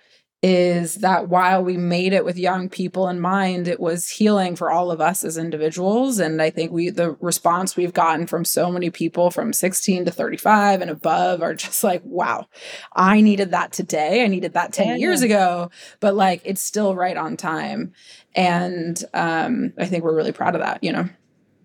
is 0.46 0.96
that 0.96 1.30
while 1.30 1.64
we 1.64 1.78
made 1.78 2.12
it 2.12 2.22
with 2.22 2.36
young 2.36 2.68
people 2.68 3.08
in 3.08 3.18
mind 3.18 3.66
it 3.66 3.80
was 3.80 4.10
healing 4.10 4.54
for 4.54 4.70
all 4.70 4.90
of 4.90 5.00
us 5.00 5.24
as 5.24 5.38
individuals. 5.38 6.18
And 6.18 6.42
i 6.42 6.50
think 6.50 6.70
we 6.70 6.90
the 6.90 7.12
response 7.12 7.76
we've 7.76 7.94
gotten 7.94 8.26
from 8.26 8.44
so 8.44 8.70
many 8.70 8.90
people 8.90 9.30
from 9.30 9.54
16 9.54 10.04
to 10.04 10.10
35 10.10 10.82
and 10.82 10.90
above 10.90 11.40
are 11.40 11.54
just 11.54 11.82
like 11.82 12.02
wow 12.04 12.46
i 12.94 13.22
needed 13.22 13.52
that 13.52 13.72
today. 13.72 14.22
I 14.22 14.28
needed 14.28 14.52
that 14.52 14.74
10 14.74 14.86
yeah. 14.86 14.96
years 14.96 15.22
ago 15.22 15.70
but 16.00 16.14
like 16.14 16.42
it's 16.44 16.60
still 16.60 16.94
right 16.94 17.16
on 17.16 17.38
time. 17.38 17.94
And 18.34 19.02
um 19.14 19.72
i 19.78 19.86
think 19.86 20.04
we're 20.04 20.14
really 20.14 20.32
proud 20.32 20.54
of 20.54 20.60
that 20.60 20.84
you 20.84 20.92
know 20.92 21.08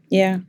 Yeah. 0.10 0.40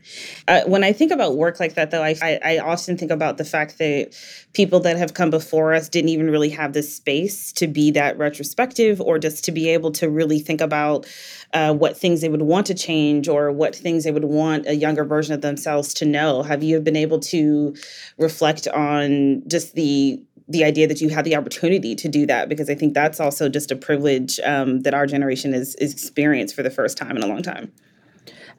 Uh, 0.49 0.63
when 0.65 0.83
I 0.83 0.93
think 0.95 1.13
about 1.13 1.37
work 1.37 1.61
like 1.61 1.75
that, 1.75 1.91
though, 1.91 2.03
I, 2.03 2.17
I, 2.43 2.59
often 2.59 2.97
think 2.97 3.11
about 3.11 3.37
the 3.37 3.45
fact 3.45 3.77
that 3.77 4.15
people 4.55 4.81
that 4.81 4.97
have 4.97 5.13
come 5.13 5.29
before 5.29 5.75
us 5.75 5.91
didn't 5.91 6.09
even 6.09 6.31
really 6.31 6.49
have 6.49 6.73
the 6.73 6.83
space 6.83 7.53
to 7.53 7.67
be 7.67 7.91
that 7.91 8.17
retrospective 8.17 9.03
or 9.03 9.19
just 9.19 9.45
to 9.45 9.53
be 9.53 9.69
able 9.69 9.93
to 9.93 10.09
really 10.09 10.39
think 10.39 10.63
about 10.63 11.07
uh, 11.53 11.75
what 11.75 11.95
things 11.95 12.23
they 12.23 12.31
would 12.31 12.43
want 12.43 12.67
to 12.69 12.75
change 12.75 13.29
or 13.29 13.53
what 13.53 13.77
things 13.77 14.05
they 14.05 14.11
would 14.11 14.25
want 14.25 14.67
a 14.67 14.75
younger 14.75 15.05
version 15.05 15.35
of 15.35 15.43
themselves 15.43 15.93
to 15.95 16.07
know. 16.07 16.43
Have 16.43 16.63
you 16.63 16.81
been 16.81 16.97
able 16.97 17.21
to 17.21 17.75
reflect 18.17 18.67
on 18.69 19.43
just 19.47 19.75
the 19.75 20.23
the 20.49 20.65
idea 20.65 20.89
that 20.89 21.01
you 21.01 21.11
have 21.11 21.25
the 21.25 21.37
opportunity 21.37 21.95
to 21.95 22.09
do 22.09 22.27
that 22.27 22.49
because 22.49 22.69
I 22.69 22.75
think 22.75 22.93
that's 22.93 23.21
also 23.21 23.49
just 23.49 23.71
a 23.71 23.77
privilege 23.77 24.41
um, 24.41 24.81
that 24.81 24.95
our 24.95 25.07
generation 25.07 25.53
is 25.55 25.75
is 25.77 25.93
experienced 25.93 26.57
for 26.57 26.63
the 26.63 26.71
first 26.71 26.97
time 26.97 27.17
in 27.17 27.23
a 27.23 27.27
long 27.27 27.43
time. 27.43 27.71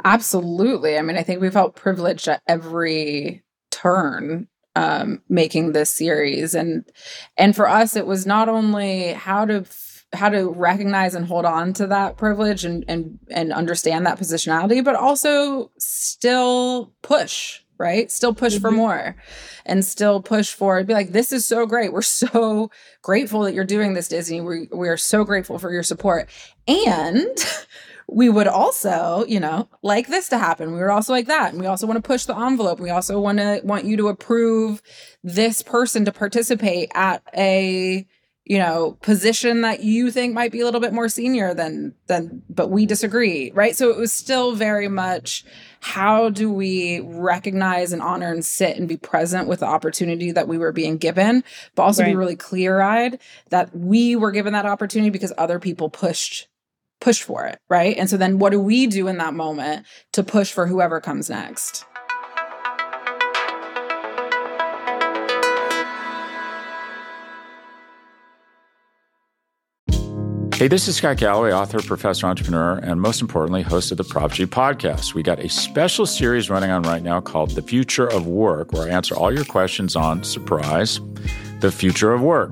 Absolutely. 0.03 0.97
I 0.97 1.01
mean, 1.01 1.17
I 1.17 1.23
think 1.23 1.41
we 1.41 1.49
felt 1.49 1.75
privileged 1.75 2.27
at 2.27 2.41
every 2.47 3.43
turn 3.69 4.47
um, 4.75 5.21
making 5.27 5.73
this 5.73 5.89
series, 5.89 6.55
and 6.55 6.85
and 7.37 7.55
for 7.55 7.67
us, 7.67 7.95
it 7.95 8.05
was 8.07 8.25
not 8.25 8.47
only 8.47 9.13
how 9.13 9.45
to 9.45 9.61
f- 9.61 10.05
how 10.13 10.29
to 10.29 10.49
recognize 10.49 11.13
and 11.13 11.25
hold 11.25 11.45
on 11.45 11.73
to 11.73 11.87
that 11.87 12.17
privilege 12.17 12.63
and 12.63 12.85
and 12.87 13.19
and 13.29 13.51
understand 13.51 14.05
that 14.05 14.17
positionality, 14.17 14.83
but 14.83 14.95
also 14.95 15.71
still 15.77 16.93
push 17.01 17.61
right? 17.81 18.11
Still 18.11 18.35
push 18.35 18.53
mm-hmm. 18.53 18.61
for 18.61 18.71
more 18.71 19.15
and 19.65 19.83
still 19.83 20.21
push 20.21 20.53
for 20.53 20.83
be 20.83 20.93
like, 20.93 21.13
this 21.13 21.31
is 21.31 21.47
so 21.47 21.65
great. 21.65 21.91
We're 21.91 22.03
so 22.03 22.69
grateful 23.01 23.41
that 23.41 23.55
you're 23.55 23.65
doing 23.65 23.95
this, 23.95 24.07
Disney. 24.07 24.39
We, 24.39 24.67
we 24.71 24.87
are 24.87 24.97
so 24.97 25.23
grateful 25.23 25.57
for 25.57 25.73
your 25.73 25.81
support. 25.81 26.29
And 26.67 27.27
we 28.11 28.29
would 28.29 28.47
also, 28.47 29.23
you 29.27 29.39
know, 29.39 29.69
like 29.81 30.07
this 30.07 30.27
to 30.29 30.37
happen. 30.37 30.73
We 30.73 30.79
would 30.79 30.89
also 30.89 31.13
like 31.13 31.27
that. 31.27 31.53
And 31.53 31.61
we 31.61 31.67
also 31.67 31.87
want 31.87 31.97
to 31.97 32.07
push 32.07 32.25
the 32.25 32.37
envelope. 32.37 32.79
We 32.79 32.89
also 32.89 33.19
want 33.19 33.37
to 33.37 33.61
want 33.63 33.85
you 33.85 33.95
to 33.97 34.09
approve 34.09 34.81
this 35.23 35.61
person 35.61 36.03
to 36.05 36.11
participate 36.11 36.91
at 36.93 37.23
a 37.35 38.05
you 38.43 38.57
know 38.57 38.97
position 39.01 39.61
that 39.61 39.81
you 39.81 40.09
think 40.09 40.33
might 40.33 40.51
be 40.51 40.61
a 40.61 40.65
little 40.65 40.81
bit 40.81 40.93
more 40.93 41.07
senior 41.07 41.53
than 41.53 41.93
than 42.07 42.41
but 42.49 42.71
we 42.71 42.87
disagree 42.87 43.51
right 43.51 43.75
so 43.75 43.91
it 43.91 43.97
was 43.97 44.11
still 44.11 44.55
very 44.55 44.87
much 44.87 45.45
how 45.79 46.27
do 46.27 46.51
we 46.51 46.99
recognize 47.01 47.93
and 47.93 48.01
honor 48.01 48.33
and 48.33 48.43
sit 48.43 48.77
and 48.77 48.89
be 48.89 48.97
present 48.97 49.47
with 49.47 49.59
the 49.59 49.65
opportunity 49.67 50.31
that 50.31 50.47
we 50.47 50.57
were 50.57 50.71
being 50.71 50.97
given 50.97 51.43
but 51.75 51.83
also 51.83 52.01
right. 52.01 52.09
be 52.09 52.15
really 52.15 52.35
clear-eyed 52.35 53.19
that 53.49 53.73
we 53.75 54.15
were 54.15 54.31
given 54.31 54.53
that 54.53 54.65
opportunity 54.65 55.11
because 55.11 55.31
other 55.37 55.59
people 55.59 55.87
pushed 55.87 56.47
push 57.01 57.21
for 57.21 57.45
it, 57.45 57.59
right? 57.69 57.97
And 57.97 58.09
so 58.09 58.15
then 58.15 58.39
what 58.39 58.51
do 58.51 58.59
we 58.59 58.87
do 58.87 59.07
in 59.07 59.17
that 59.17 59.33
moment 59.33 59.85
to 60.13 60.23
push 60.23 60.51
for 60.51 60.67
whoever 60.67 61.01
comes 61.01 61.29
next? 61.29 61.85
Hey, 70.61 70.67
this 70.67 70.87
is 70.87 70.95
Scott 70.95 71.17
Galloway, 71.17 71.51
author, 71.51 71.81
professor, 71.81 72.27
entrepreneur, 72.27 72.77
and 72.83 73.01
most 73.01 73.19
importantly, 73.19 73.63
host 73.63 73.89
of 73.89 73.97
the 73.97 74.03
Prop 74.03 74.31
G 74.31 74.45
podcast. 74.45 75.15
We 75.15 75.23
got 75.23 75.39
a 75.39 75.49
special 75.49 76.05
series 76.05 76.51
running 76.51 76.69
on 76.69 76.83
right 76.83 77.01
now 77.01 77.19
called 77.19 77.49
The 77.49 77.63
Future 77.63 78.05
of 78.05 78.27
Work, 78.27 78.71
where 78.71 78.83
I 78.83 78.89
answer 78.89 79.15
all 79.15 79.33
your 79.33 79.43
questions 79.43 79.95
on 79.95 80.23
surprise, 80.23 80.99
the 81.61 81.71
future 81.71 82.13
of 82.13 82.21
work. 82.21 82.51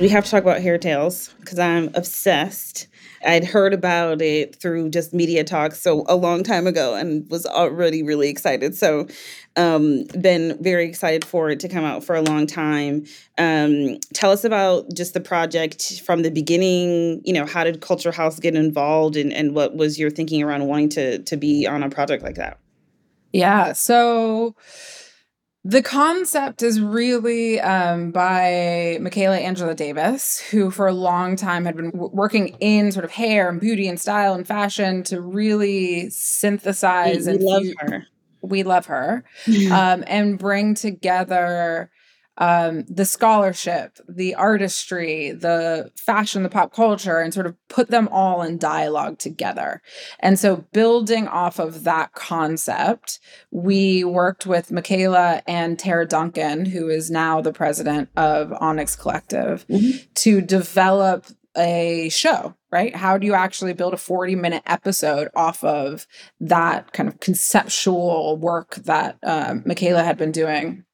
We 0.00 0.08
have 0.10 0.24
to 0.24 0.30
talk 0.30 0.42
about 0.44 0.60
Hair 0.60 0.78
Tales 0.78 1.34
because 1.40 1.58
I'm 1.58 1.90
obsessed. 1.94 2.86
I'd 3.26 3.42
heard 3.42 3.74
about 3.74 4.22
it 4.22 4.54
through 4.54 4.90
just 4.90 5.12
media 5.12 5.42
talks 5.42 5.80
so 5.80 6.04
a 6.06 6.14
long 6.14 6.44
time 6.44 6.68
ago 6.68 6.94
and 6.94 7.28
was 7.28 7.44
already 7.46 8.04
really 8.04 8.28
excited. 8.28 8.76
So 8.76 9.08
um 9.56 10.04
been 10.20 10.56
very 10.62 10.84
excited 10.84 11.24
for 11.24 11.50
it 11.50 11.58
to 11.60 11.68
come 11.68 11.84
out 11.84 12.04
for 12.04 12.14
a 12.14 12.22
long 12.22 12.46
time. 12.46 13.06
Um 13.38 13.98
tell 14.14 14.30
us 14.30 14.44
about 14.44 14.94
just 14.94 15.14
the 15.14 15.20
project 15.20 16.00
from 16.02 16.22
the 16.22 16.30
beginning, 16.30 17.20
you 17.24 17.32
know, 17.32 17.44
how 17.44 17.64
did 17.64 17.80
Culture 17.80 18.12
House 18.12 18.38
get 18.38 18.54
involved 18.54 19.16
and, 19.16 19.32
and 19.32 19.52
what 19.52 19.74
was 19.74 19.98
your 19.98 20.10
thinking 20.10 20.44
around 20.44 20.68
wanting 20.68 20.90
to 20.90 21.18
to 21.18 21.36
be 21.36 21.66
on 21.66 21.82
a 21.82 21.90
project 21.90 22.22
like 22.22 22.36
that? 22.36 22.60
Yeah. 23.32 23.72
So 23.72 24.54
the 25.64 25.82
concept 25.82 26.62
is 26.62 26.80
really 26.80 27.60
um, 27.60 28.10
by 28.10 28.98
Michaela 29.00 29.38
Angela 29.38 29.74
Davis, 29.74 30.38
who 30.38 30.70
for 30.70 30.86
a 30.86 30.92
long 30.92 31.36
time 31.36 31.64
had 31.64 31.76
been 31.76 31.90
w- 31.90 32.10
working 32.12 32.56
in 32.60 32.92
sort 32.92 33.04
of 33.04 33.10
hair 33.10 33.48
and 33.48 33.60
beauty 33.60 33.88
and 33.88 34.00
style 34.00 34.34
and 34.34 34.46
fashion 34.46 35.02
to 35.04 35.20
really 35.20 36.10
synthesize. 36.10 37.26
We, 37.26 37.32
we 37.32 37.36
and 37.36 37.44
love 37.44 37.64
her. 37.78 38.06
We 38.40 38.62
love 38.62 38.86
her, 38.86 39.24
um, 39.72 40.04
and 40.06 40.38
bring 40.38 40.74
together 40.74 41.90
um, 42.38 42.84
the 42.88 43.04
scholarship, 43.04 43.98
the 44.08 44.34
artistry, 44.34 45.32
the 45.32 45.90
fashion, 45.96 46.44
the 46.44 46.48
pop 46.48 46.72
culture, 46.72 47.18
and 47.18 47.34
sort 47.34 47.46
of 47.46 47.56
put 47.68 47.90
them 47.90 48.08
all 48.10 48.42
in 48.42 48.58
dialogue 48.58 49.18
together. 49.18 49.82
And 50.20 50.38
so, 50.38 50.64
building 50.72 51.28
off 51.28 51.58
of 51.58 51.84
that 51.84 52.12
concept, 52.12 53.18
we 53.50 54.04
worked 54.04 54.46
with 54.46 54.70
Michaela 54.70 55.42
and 55.46 55.78
Tara 55.78 56.06
Duncan, 56.06 56.64
who 56.64 56.88
is 56.88 57.10
now 57.10 57.40
the 57.40 57.52
president 57.52 58.08
of 58.16 58.52
Onyx 58.60 58.94
Collective, 58.94 59.66
mm-hmm. 59.68 59.98
to 60.14 60.40
develop 60.40 61.26
a 61.56 62.08
show, 62.10 62.54
right? 62.70 62.94
How 62.94 63.18
do 63.18 63.26
you 63.26 63.34
actually 63.34 63.72
build 63.72 63.94
a 63.94 63.98
40 63.98 64.36
minute 64.36 64.62
episode 64.64 65.28
off 65.34 65.64
of 65.64 66.06
that 66.38 66.92
kind 66.92 67.08
of 67.08 67.18
conceptual 67.18 68.36
work 68.36 68.76
that 68.76 69.18
um, 69.24 69.64
Michaela 69.66 70.04
had 70.04 70.16
been 70.16 70.30
doing 70.30 70.84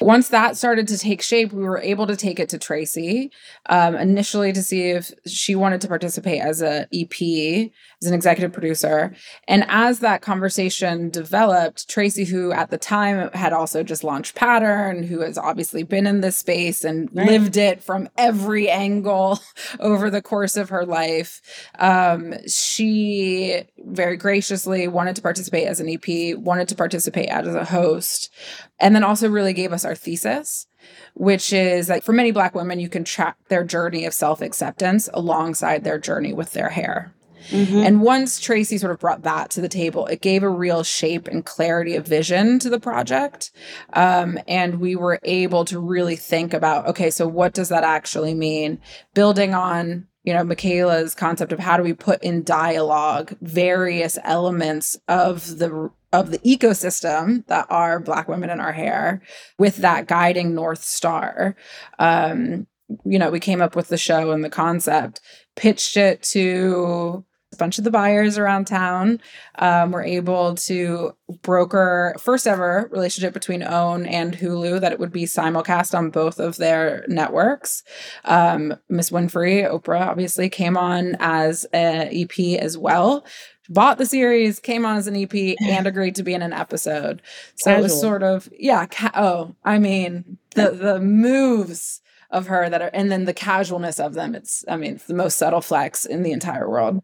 once 0.00 0.28
that 0.28 0.56
started 0.56 0.88
to 0.88 0.98
take 0.98 1.22
shape, 1.22 1.52
we 1.52 1.62
were 1.62 1.80
able 1.80 2.06
to 2.06 2.16
take 2.16 2.38
it 2.38 2.48
to 2.50 2.58
Tracee 2.58 3.30
um, 3.68 3.94
initially 3.94 4.52
to 4.52 4.62
see 4.62 4.90
if 4.90 5.12
she 5.26 5.54
wanted 5.54 5.80
to 5.80 5.88
participate 5.88 6.40
as 6.40 6.62
a 6.62 6.86
EP, 6.92 7.70
as 8.02 8.08
an 8.08 8.14
executive 8.14 8.52
producer. 8.52 9.12
And 9.46 9.64
as 9.68 9.98
that 9.98 10.22
conversation 10.22 11.10
developed, 11.10 11.88
Tracee, 11.88 12.24
who 12.24 12.50
at 12.50 12.70
the 12.70 12.78
time 12.78 13.30
had 13.34 13.52
also 13.52 13.82
just 13.82 14.02
launched 14.02 14.34
Pattern, 14.34 15.02
who 15.02 15.20
has 15.20 15.36
obviously 15.36 15.82
been 15.82 16.06
in 16.06 16.22
this 16.22 16.36
space 16.36 16.82
and 16.82 17.10
right. 17.12 17.26
lived 17.26 17.58
it 17.58 17.82
from 17.82 18.08
every 18.16 18.70
angle 18.70 19.38
over 19.80 20.08
the 20.08 20.22
course 20.22 20.56
of 20.56 20.70
her 20.70 20.86
life, 20.86 21.42
um, 21.78 22.34
she 22.48 23.64
very 23.84 24.16
graciously 24.16 24.88
wanted 24.88 25.14
to 25.16 25.22
participate 25.22 25.66
as 25.66 25.80
an 25.80 25.88
EP, 25.88 26.38
wanted 26.38 26.68
to 26.68 26.74
participate 26.74 27.28
as 27.28 27.54
a 27.54 27.66
host, 27.66 28.32
and 28.78 28.94
then 28.94 29.04
also 29.04 29.28
really 29.28 29.52
gave 29.52 29.72
us 29.72 29.84
our 29.84 29.94
thesis 29.94 30.66
which 31.12 31.52
is 31.52 31.90
like 31.90 32.02
for 32.02 32.12
many 32.12 32.30
black 32.30 32.54
women 32.54 32.80
you 32.80 32.88
can 32.88 33.04
track 33.04 33.36
their 33.48 33.62
journey 33.62 34.06
of 34.06 34.14
self-acceptance 34.14 35.10
alongside 35.12 35.84
their 35.84 35.98
journey 35.98 36.32
with 36.32 36.54
their 36.54 36.70
hair 36.70 37.12
Mm-hmm. 37.48 37.78
And 37.78 38.02
once 38.02 38.38
Tracee 38.38 38.78
sort 38.78 38.92
of 38.92 38.98
brought 38.98 39.22
that 39.22 39.50
to 39.50 39.60
the 39.60 39.68
table, 39.68 40.06
it 40.06 40.20
gave 40.20 40.42
a 40.42 40.48
real 40.48 40.82
shape 40.82 41.28
and 41.28 41.44
clarity 41.44 41.96
of 41.96 42.06
vision 42.06 42.58
to 42.60 42.70
the 42.70 42.80
project. 42.80 43.50
Um, 43.92 44.38
and 44.46 44.80
we 44.80 44.96
were 44.96 45.18
able 45.22 45.64
to 45.66 45.78
really 45.78 46.16
think 46.16 46.54
about 46.54 46.86
okay, 46.86 47.10
so 47.10 47.26
what 47.26 47.54
does 47.54 47.68
that 47.68 47.84
actually 47.84 48.34
mean? 48.34 48.80
Building 49.14 49.54
on 49.54 50.06
you 50.24 50.34
know 50.34 50.44
michaela's 50.44 51.14
concept 51.14 51.52
of 51.52 51.58
how 51.58 51.76
do 51.76 51.82
we 51.82 51.92
put 51.92 52.22
in 52.22 52.42
dialogue 52.42 53.34
various 53.40 54.18
elements 54.24 54.98
of 55.08 55.58
the 55.58 55.90
of 56.12 56.30
the 56.30 56.38
ecosystem 56.40 57.46
that 57.46 57.66
are 57.70 58.00
black 58.00 58.28
women 58.28 58.50
in 58.50 58.60
our 58.60 58.72
hair 58.72 59.22
with 59.58 59.76
that 59.76 60.06
guiding 60.06 60.54
north 60.54 60.82
star 60.82 61.56
um 61.98 62.66
you 63.04 63.18
know 63.18 63.30
we 63.30 63.40
came 63.40 63.62
up 63.62 63.76
with 63.76 63.88
the 63.88 63.98
show 63.98 64.30
and 64.30 64.44
the 64.44 64.50
concept 64.50 65.20
pitched 65.56 65.96
it 65.96 66.22
to 66.22 67.24
bunch 67.60 67.78
of 67.78 67.84
the 67.84 67.90
buyers 67.90 68.36
around 68.36 68.66
town 68.66 69.20
um, 69.60 69.92
were 69.92 70.02
able 70.02 70.56
to 70.56 71.12
broker 71.42 72.16
first 72.18 72.46
ever 72.46 72.88
relationship 72.90 73.32
between 73.32 73.62
own 73.62 74.06
and 74.06 74.36
hulu 74.36 74.80
that 74.80 74.90
it 74.90 74.98
would 74.98 75.12
be 75.12 75.24
simulcast 75.24 75.96
on 75.96 76.10
both 76.10 76.40
of 76.40 76.56
their 76.56 77.04
networks 77.06 77.84
um, 78.24 78.74
miss 78.88 79.10
winfrey 79.10 79.70
oprah 79.70 80.08
obviously 80.08 80.48
came 80.48 80.76
on 80.76 81.16
as 81.20 81.64
an 81.72 82.08
ep 82.12 82.38
as 82.60 82.76
well 82.76 83.24
bought 83.70 83.98
the 83.98 84.06
series, 84.06 84.58
came 84.58 84.84
on 84.84 84.96
as 84.96 85.06
an 85.06 85.16
EP, 85.16 85.56
and 85.60 85.86
agreed 85.86 86.16
to 86.16 86.22
be 86.22 86.34
in 86.34 86.42
an 86.42 86.52
episode. 86.52 87.22
So 87.54 87.72
it 87.72 87.80
was 87.80 87.98
sort 87.98 88.22
of 88.22 88.50
yeah. 88.58 88.84
Ca- 88.86 89.12
oh, 89.14 89.54
I 89.64 89.78
mean 89.78 90.38
the 90.54 90.72
the 90.72 91.00
moves 91.00 92.02
of 92.30 92.48
her 92.48 92.68
that 92.68 92.82
are, 92.82 92.90
and 92.92 93.10
then 93.10 93.24
the 93.24 93.32
casualness 93.32 93.98
of 93.98 94.14
them. 94.14 94.34
It's 94.34 94.64
I 94.68 94.76
mean 94.76 94.94
it's 94.94 95.06
the 95.06 95.14
most 95.14 95.38
subtle 95.38 95.62
flex 95.62 96.04
in 96.04 96.22
the 96.22 96.32
entire 96.32 96.68
world. 96.68 97.02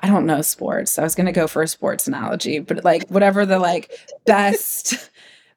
I 0.00 0.08
don't 0.08 0.26
know 0.26 0.42
sports. 0.42 0.98
I 0.98 1.02
was 1.02 1.14
gonna 1.14 1.32
go 1.32 1.46
for 1.46 1.62
a 1.62 1.68
sports 1.68 2.06
analogy, 2.06 2.58
but 2.58 2.84
like 2.84 3.08
whatever 3.08 3.46
the 3.46 3.58
like 3.58 3.98
best 4.26 5.10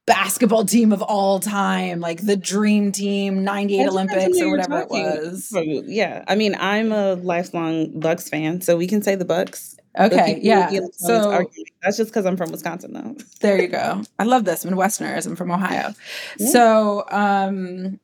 basketball 0.06 0.66
team 0.66 0.92
of 0.92 1.02
all 1.02 1.40
time, 1.40 2.00
like 2.00 2.26
the 2.26 2.36
dream 2.38 2.92
team, 2.92 3.44
98 3.44 3.78
That 3.78 3.92
depends 3.92 4.00
on 4.00 4.18
Olympics 4.18 4.42
or 4.42 4.50
whatever 4.52 4.80
it 4.82 4.90
was. 4.90 5.54
Yeah, 5.88 6.24
I 6.28 6.36
mean, 6.36 6.56
I'm 6.60 6.92
a 6.92 7.14
lifelong 7.16 8.00
Bucks 8.00 8.28
fan, 8.30 8.62
so 8.62 8.76
we 8.78 8.88
can 8.88 9.02
say 9.04 9.16
the 9.16 9.26
Bucks. 9.26 9.76
Okay, 10.00 10.40
yeah. 10.42 10.66
would 10.66 10.70
be 10.72 10.80
like, 10.80 10.84
"Oh, 10.84 10.88
it's 10.88 11.06
So 11.06 11.32
arguing." 11.32 11.66
that's 11.84 11.98
just 11.98 12.10
because 12.12 12.26
I'm 12.26 12.38
from 12.38 12.52
Wisconsin, 12.52 12.94
though. 12.94 13.16
there 13.42 13.62
you 13.62 13.68
go. 13.68 14.02
I 14.18 14.24
love 14.24 14.46
this. 14.46 14.64
I'm 14.64 14.72
Midwesterners. 14.74 15.28
I'm 15.28 15.36
from 15.36 15.52
Ohio. 15.52 15.94
Yeah. 16.40 16.48
So 16.50 17.06
um 17.12 18.00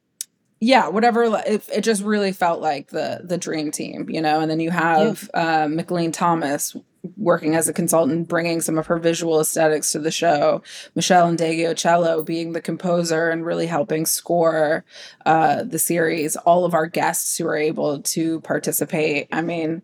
yeah, 0.65 0.87
whatever 0.87 1.25
it, 1.45 1.69
it 1.71 1.81
just 1.81 2.01
really 2.01 2.31
felt 2.31 2.59
like 2.59 2.87
the 2.87 3.21
the 3.23 3.37
dream 3.37 3.69
team, 3.69 4.09
you 4.09 4.19
know, 4.19 4.39
and 4.39 4.49
then 4.49 4.59
you 4.59 4.71
have 4.71 5.29
uh, 5.35 5.65
Mickalene 5.65 6.11
Thomas 6.11 6.75
working 7.17 7.53
as 7.53 7.69
a 7.69 7.73
consultant, 7.73 8.27
bringing 8.27 8.61
some 8.61 8.79
of 8.79 8.87
her 8.87 8.97
visual 8.97 9.39
aesthetics 9.39 9.91
to 9.91 9.99
the 9.99 10.09
show. 10.09 10.63
Meshell 10.95 11.37
Ndegeocello 11.37 12.25
being 12.25 12.53
the 12.53 12.61
composer 12.61 13.29
and 13.29 13.45
really 13.45 13.67
helping 13.67 14.07
score 14.07 14.83
uh, 15.23 15.61
the 15.61 15.77
series. 15.77 16.35
All 16.35 16.65
of 16.65 16.73
our 16.73 16.87
guests 16.87 17.37
who 17.37 17.45
are 17.45 17.55
able 17.55 18.01
to 18.01 18.41
participate. 18.41 19.27
I 19.31 19.43
mean, 19.43 19.83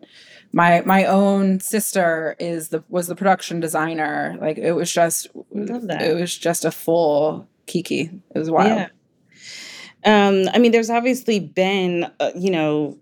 my 0.52 0.82
my 0.84 1.04
own 1.04 1.60
sister 1.60 2.34
is 2.40 2.70
the 2.70 2.82
was 2.88 3.06
the 3.06 3.14
production 3.14 3.60
designer. 3.60 4.36
Like 4.40 4.58
it 4.58 4.72
was 4.72 4.92
just 4.92 5.28
it 5.52 6.20
was 6.20 6.36
just 6.36 6.64
a 6.64 6.72
full 6.72 7.46
kiki. 7.66 8.10
It 8.34 8.38
was 8.38 8.50
wild. 8.50 8.78
Yeah. 8.78 8.88
Um, 10.04 10.48
I 10.52 10.58
mean, 10.58 10.72
there's 10.72 10.90
obviously 10.90 11.40
been, 11.40 12.10
uh, 12.20 12.32
you 12.34 12.50
know, 12.50 12.98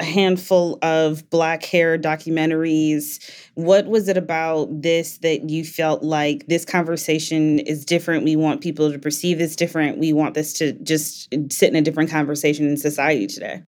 a 0.00 0.04
handful 0.04 0.78
of 0.82 1.28
black 1.30 1.64
hair 1.64 1.98
documentaries. 1.98 3.30
What 3.54 3.86
was 3.86 4.08
it 4.08 4.16
about 4.16 4.68
this 4.70 5.18
that 5.18 5.50
you 5.50 5.64
felt 5.64 6.02
like 6.02 6.46
this 6.46 6.64
conversation 6.64 7.58
is 7.58 7.84
different? 7.84 8.24
We 8.24 8.36
want 8.36 8.62
people 8.62 8.90
to 8.90 8.98
perceive 8.98 9.38
this 9.38 9.56
different. 9.56 9.98
We 9.98 10.12
want 10.12 10.34
this 10.34 10.52
to 10.54 10.72
just 10.72 11.28
sit 11.50 11.68
in 11.68 11.76
a 11.76 11.82
different 11.82 12.10
conversation 12.10 12.66
in 12.66 12.76
society 12.76 13.26
today. 13.26 13.62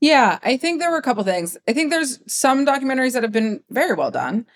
Yeah, 0.00 0.38
I 0.42 0.56
think 0.56 0.80
there 0.80 0.90
were 0.90 0.96
a 0.96 1.02
couple 1.02 1.22
things. 1.24 1.58
I 1.68 1.74
think 1.74 1.90
there's 1.90 2.20
some 2.26 2.64
documentaries 2.64 3.12
that 3.12 3.22
have 3.22 3.32
been 3.32 3.62
very 3.68 3.94
well 3.94 4.10
done. 4.10 4.46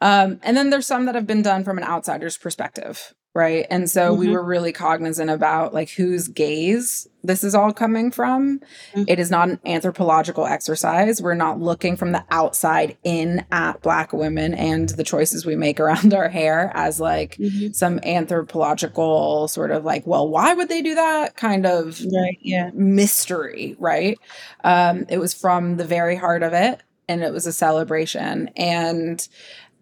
Um, 0.00 0.40
and 0.42 0.56
then 0.56 0.70
there's 0.70 0.86
some 0.86 1.06
that 1.06 1.14
have 1.14 1.26
been 1.26 1.42
done 1.42 1.64
from 1.64 1.78
an 1.78 1.84
outsider's 1.84 2.36
perspective, 2.36 3.14
right? 3.36 3.66
And 3.70 3.88
so 3.90 4.14
we 4.14 4.26
Mhm. 4.28 4.32
were 4.32 4.42
really 4.42 4.72
cognizant 4.72 5.28
about 5.30 5.74
like 5.74 5.90
whose 5.90 6.26
gaze 6.28 7.06
this 7.22 7.42
is 7.44 7.54
all 7.56 7.72
coming 7.72 8.10
from. 8.12 8.60
Mhm. 8.94 9.04
It 9.08 9.18
is 9.18 9.30
not 9.32 9.48
an 9.48 9.58
anthropological 9.66 10.46
exercise. 10.46 11.20
We're 11.20 11.34
not 11.34 11.60
looking 11.60 11.96
from 11.96 12.12
the 12.12 12.22
outside 12.30 12.96
in 13.02 13.44
at 13.50 13.82
black 13.82 14.12
women 14.12 14.54
and 14.54 14.88
the 14.90 15.02
choices 15.04 15.44
we 15.44 15.56
make 15.56 15.78
around 15.80 16.14
our 16.14 16.28
hair 16.28 16.70
as 16.74 16.98
like 17.00 17.36
some 17.72 17.98
anthropological 18.04 19.48
sort 19.48 19.70
of 19.70 19.84
like, 19.84 20.06
well, 20.06 20.28
why 20.28 20.54
would 20.54 20.68
they 20.68 20.82
do 20.82 20.94
that 20.94 21.36
kind 21.36 21.66
of 21.66 22.00
Right. 22.12 22.38
Yeah. 22.40 22.70
mystery, 22.74 23.76
right? 23.78 24.18
Um, 24.64 25.04
it 25.08 25.18
was 25.18 25.34
from 25.34 25.76
the 25.76 25.84
very 25.84 26.16
heart 26.16 26.42
of 26.42 26.52
it, 26.52 26.80
and 27.08 27.22
it 27.22 27.32
was 27.32 27.46
a 27.46 27.52
celebration. 27.52 28.50
And 28.56 29.26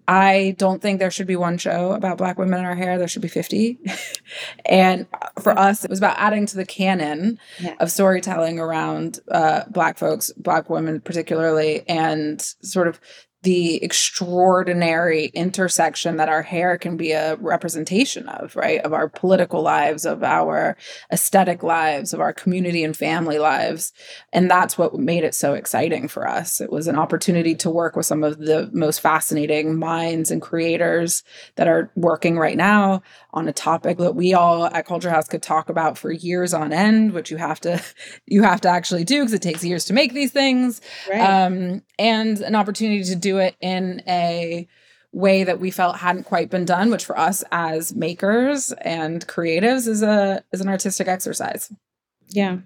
I 0.07 0.55
don't 0.59 0.83
think 0.83 0.99
there 0.99 1.11
should 1.11 1.27
be 1.27 1.37
one 1.37 1.57
show 1.59 1.93
about 1.93 2.19
Black 2.19 2.39
women 2.39 2.59
in 2.59 2.65
our 2.67 2.75
hair. 2.75 2.99
There 2.99 3.09
should 3.09 3.23
be 3.23 3.29
50. 3.29 3.79
and 4.67 5.07
for 5.41 5.59
us, 5.59 5.85
it 5.85 5.91
was 5.91 5.99
about 5.99 6.19
adding 6.19 6.47
to 6.47 6.57
the 6.57 6.67
canon 6.67 7.39
Yeah. 7.59 7.75
of 7.81 7.91
storytelling 7.91 8.59
around 8.61 9.21
uh, 9.31 9.63
Black 9.71 9.99
folks, 9.99 10.31
Black 10.37 10.69
women 10.69 11.01
particularly, 11.01 11.89
and 11.89 12.41
sort 12.63 12.89
of 12.89 13.01
the 13.45 13.83
extraordinary 13.83 15.27
intersection 15.27 16.17
that 16.17 16.29
our 16.29 16.43
hair 16.43 16.77
can 16.77 16.97
be 16.97 17.13
a 17.13 17.37
representation 17.37 18.29
of, 18.29 18.57
right? 18.57 18.81
Of 18.81 18.93
our 18.93 19.09
political 19.09 19.63
lives, 19.63 20.05
of 20.05 20.23
our 20.25 20.77
aesthetic 21.13 21.63
lives, 21.63 22.13
of 22.13 22.21
our 22.21 22.33
community 22.33 22.83
and 22.83 22.97
family 22.97 23.39
lives. 23.39 23.93
And 24.33 24.51
that's 24.51 24.77
what 24.77 24.95
made 24.95 25.25
it 25.25 25.35
so 25.35 25.55
exciting 25.55 26.09
for 26.09 26.29
us. 26.29 26.61
It 26.61 26.73
was 26.73 26.87
an 26.89 26.99
opportunity 26.99 27.55
to 27.57 27.71
work 27.71 27.97
with 27.97 28.07
some 28.07 28.25
of 28.25 28.39
the 28.39 28.71
most 28.73 29.01
fascinating 29.01 29.79
minds 29.79 30.31
and 30.31 30.43
creators 30.43 31.23
that 31.57 31.69
are 31.69 31.91
working 31.95 32.39
right 32.39 32.57
now 32.57 33.03
on 33.33 33.47
a 33.49 33.53
topic 33.53 33.99
that 33.99 34.15
we 34.15 34.33
all 34.35 34.65
at 34.67 34.87
Culture 34.87 35.11
House 35.11 35.29
could 35.29 35.43
talk 35.43 35.69
about 35.69 35.99
for 35.99 36.11
years 36.11 36.55
on 36.55 36.73
end, 36.73 37.13
which 37.13 37.31
you 37.31 37.37
have 37.37 37.61
to 37.61 37.83
you 38.27 38.43
have 38.43 38.61
to 38.63 38.69
actually 38.69 39.05
do 39.05 39.21
because 39.21 39.35
it 39.35 39.43
takes 39.43 39.65
years 39.65 39.85
to 39.85 39.93
make 39.93 40.13
these 40.15 40.33
things 40.33 40.81
Right. 41.09 41.21
um, 41.21 41.83
and 41.99 42.41
an 42.41 42.55
opportunity 42.55 43.05
to 43.05 43.17
do 43.17 43.34
it 43.39 43.57
in 43.61 44.03
a 44.07 44.67
way 45.13 45.45
that 45.45 45.61
we 45.61 45.71
felt 45.71 45.97
hadn't 45.97 46.25
quite 46.25 46.51
been 46.51 46.65
done, 46.65 46.91
which 46.91 47.05
for 47.05 47.19
us 47.19 47.45
as 47.53 47.95
makers 47.95 48.73
and 48.81 49.27
creatives 49.27 49.87
is 49.87 50.03
a 50.03 50.43
is 50.53 50.61
an 50.61 50.69
artistic 50.69 51.09
exercise. 51.09 51.73
Yeah. 52.29 52.59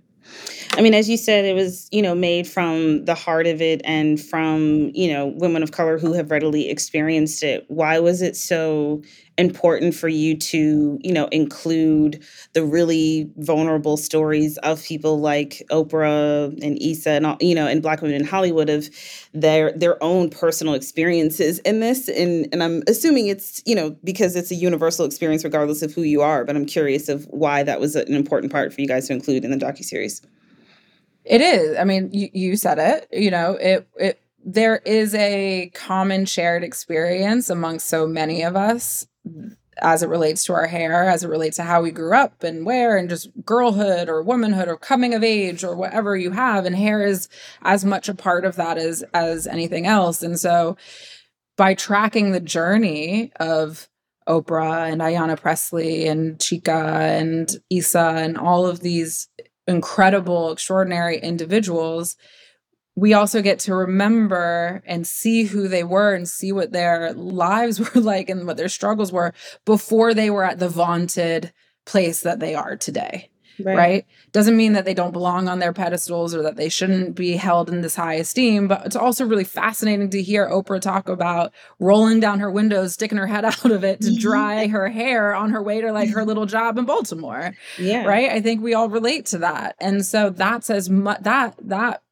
I 0.75 0.83
mean, 0.83 0.95
as 0.95 1.09
you 1.09 1.17
said, 1.17 1.45
it 1.45 1.55
was, 1.55 1.89
you 1.91 2.03
know, 2.03 2.15
made 2.15 2.47
from 2.47 3.05
the 3.07 3.15
heart 3.15 3.47
of 3.47 3.63
it 3.63 3.81
and 3.85 4.21
from, 4.21 4.91
you 4.95 5.13
know, 5.13 5.27
women 5.27 5.63
of 5.63 5.73
color 5.73 5.99
who 5.99 6.13
have 6.13 6.31
readily 6.31 6.69
experienced 6.69 7.43
it. 7.43 7.65
Why 7.69 7.99
was 7.99 8.21
it 8.21 8.37
so 8.37 9.03
important 9.39 9.95
for 9.95 10.09
you 10.09 10.37
to, 10.37 10.99
you 11.01 11.13
know, 11.13 11.27
include 11.29 12.23
the 12.53 12.65
really 12.65 13.31
vulnerable 13.37 13.97
stories 13.97 14.59
of 14.59 14.83
people 14.83 15.21
like 15.21 15.63
Oprah 15.71 16.53
and 16.63 16.77
Issa 16.83 17.11
and 17.11 17.27
all, 17.27 17.37
you 17.41 17.55
know, 17.55 17.67
and 17.67 17.81
black 17.81 18.03
women 18.03 18.17
in 18.17 18.27
Hollywood 18.27 18.69
of 18.69 18.91
their 19.33 19.73
their 19.73 20.03
own 20.03 20.29
personal 20.29 20.75
experiences 20.75 21.61
in 21.61 21.81
this? 21.81 22.09
And 22.09 22.49
and 22.53 22.63
I'm 22.63 22.83
assuming 22.89 23.29
it's, 23.29 23.63
you 23.65 23.75
know, 23.75 23.97
because 24.03 24.35
it's 24.35 24.51
a 24.51 24.57
universal 24.57 25.07
experience 25.07 25.45
regardless 25.45 25.83
of 25.83 25.95
who 25.95 26.03
you 26.03 26.21
are, 26.21 26.45
but 26.45 26.57
I'm 26.57 26.67
curious 26.67 27.09
of 27.09 27.25
why 27.27 27.63
that 27.63 27.81
was 27.81 27.95
an 27.95 28.15
important 28.15 28.53
part 28.53 28.75
for 28.75 28.81
you 28.81 28.89
guys 28.89 29.07
to 29.07 29.13
include 29.13 29.45
in 29.45 29.53
the 29.53 29.57
docu 29.57 29.85
series. 29.85 30.21
It 31.25 31.41
is. 31.41 31.79
I 31.79 31.85
mean, 31.85 32.11
you, 32.13 32.29
you 32.33 32.57
said 32.57 32.79
it. 32.79 33.09
You 33.13 33.31
know, 33.31 33.53
it 33.53 33.89
it 33.97 34.21
there 34.45 34.77
is 34.85 35.15
a 35.15 35.71
common 35.75 36.25
shared 36.25 36.65
experience 36.65 37.51
amongst 37.51 37.87
so 37.87 38.07
many 38.07 38.43
of 38.43 38.57
us 38.57 39.07
as 39.81 40.03
it 40.03 40.09
relates 40.09 40.45
to 40.45 40.53
our 40.53 40.67
hair, 40.67 41.09
as 41.09 41.23
it 41.23 41.29
relates 41.29 41.57
to 41.57 41.63
how 41.63 41.83
we 41.83 41.91
grew 41.91 42.15
up 42.15 42.43
and 42.43 42.67
where, 42.67 42.97
and 42.97 43.09
just 43.09 43.31
girlhood 43.45 44.09
or 44.09 44.23
womanhood 44.23 44.69
or 44.69 44.77
coming 44.77 45.15
of 45.15 45.23
age 45.23 45.63
or 45.63 45.77
whatever 45.77 46.17
you 46.17 46.33
have. 46.33 46.67
And 46.67 46.75
hair 46.75 47.03
is 47.07 47.29
as 47.63 47.85
much 47.85 48.09
a 48.09 48.15
part 48.15 48.45
of 48.45 48.57
that 48.57 48.77
as 48.79 49.03
as 49.15 49.47
anything 49.47 49.87
else. 49.87 50.23
And 50.23 50.39
so 50.39 50.77
by 51.57 51.75
tracking 51.75 52.33
the 52.33 52.41
journey 52.41 53.33
of 53.39 53.89
Oprah 54.29 54.91
and 54.91 55.01
Ayanna 55.01 55.41
Pressley 55.41 56.07
and 56.07 56.39
Chika 56.39 57.01
and 57.19 57.51
Issa 57.71 58.15
and 58.17 58.37
all 58.37 58.67
of 58.67 58.81
these 58.81 59.29
incredible, 59.67 60.53
extraordinary 60.53 61.19
individuals, 61.19 62.17
we 62.99 63.15
also 63.15 63.43
get 63.43 63.59
to 63.61 63.75
remember 63.75 64.83
and 64.87 65.07
see 65.07 65.45
who 65.45 65.69
they 65.69 65.85
were 65.85 66.15
and 66.15 66.29
see 66.29 66.53
what 66.53 66.73
their 66.73 67.13
lives 67.13 67.79
were 67.95 68.01
like 68.01 68.29
and 68.29 68.47
what 68.47 68.57
their 68.57 68.69
struggles 68.69 69.13
were 69.13 69.33
before 69.65 70.15
they 70.15 70.31
were 70.31 70.45
at 70.45 70.59
the 70.59 70.69
vaunted 70.69 71.53
place 71.87 72.21
that 72.23 72.41
they 72.41 72.55
are 72.55 72.77
today. 72.77 73.31
Right. 73.61 74.07
Doesn't 74.31 74.57
mean 74.57 74.75
that 74.75 74.85
they 74.85 74.95
don't 74.95 75.11
belong 75.11 75.49
on 75.49 75.59
their 75.59 75.73
pedestals 75.73 76.33
or 76.33 76.43
that 76.43 76.55
they 76.55 76.69
shouldn't 76.69 77.17
be 77.17 77.33
held 77.33 77.69
in 77.69 77.81
this 77.81 77.97
high 77.97 78.15
esteem, 78.15 78.69
but 78.69 78.87
it's 78.87 78.95
also 78.95 79.27
really 79.27 79.43
fascinating 79.43 80.11
to 80.11 80.23
hear 80.23 80.49
Oprah 80.49 80.81
talk 80.81 81.09
about 81.09 81.53
rolling 81.81 82.21
down 82.21 82.39
her 82.39 82.53
windows, 82.53 82.93
sticking 82.95 83.19
her 83.19 83.27
head 83.27 83.45
out 83.53 83.65
of 83.71 83.83
it 83.83 84.01
to 84.03 84.15
dry 84.15 84.67
her 84.77 84.89
hair 84.89 85.35
on 85.35 85.51
her 85.51 85.61
way 85.63 85.81
to 85.81 85.91
like 85.93 86.11
her 86.11 86.25
little 86.25 86.47
job 86.47 86.79
in 86.79 86.85
Baltimore 86.85 87.53
Yeah. 87.79 88.05
right 88.05 88.31
i 88.31 88.41
think 88.41 88.63
we 88.63 88.75
all 88.75 88.89
relate 88.89 89.27
to 89.27 89.39
that 89.39 89.75
and 89.81 90.05
so 90.07 90.31
that's 90.31 90.71
as 90.71 90.89
much 90.89 91.23
that 91.23 91.55
that 91.65 92.03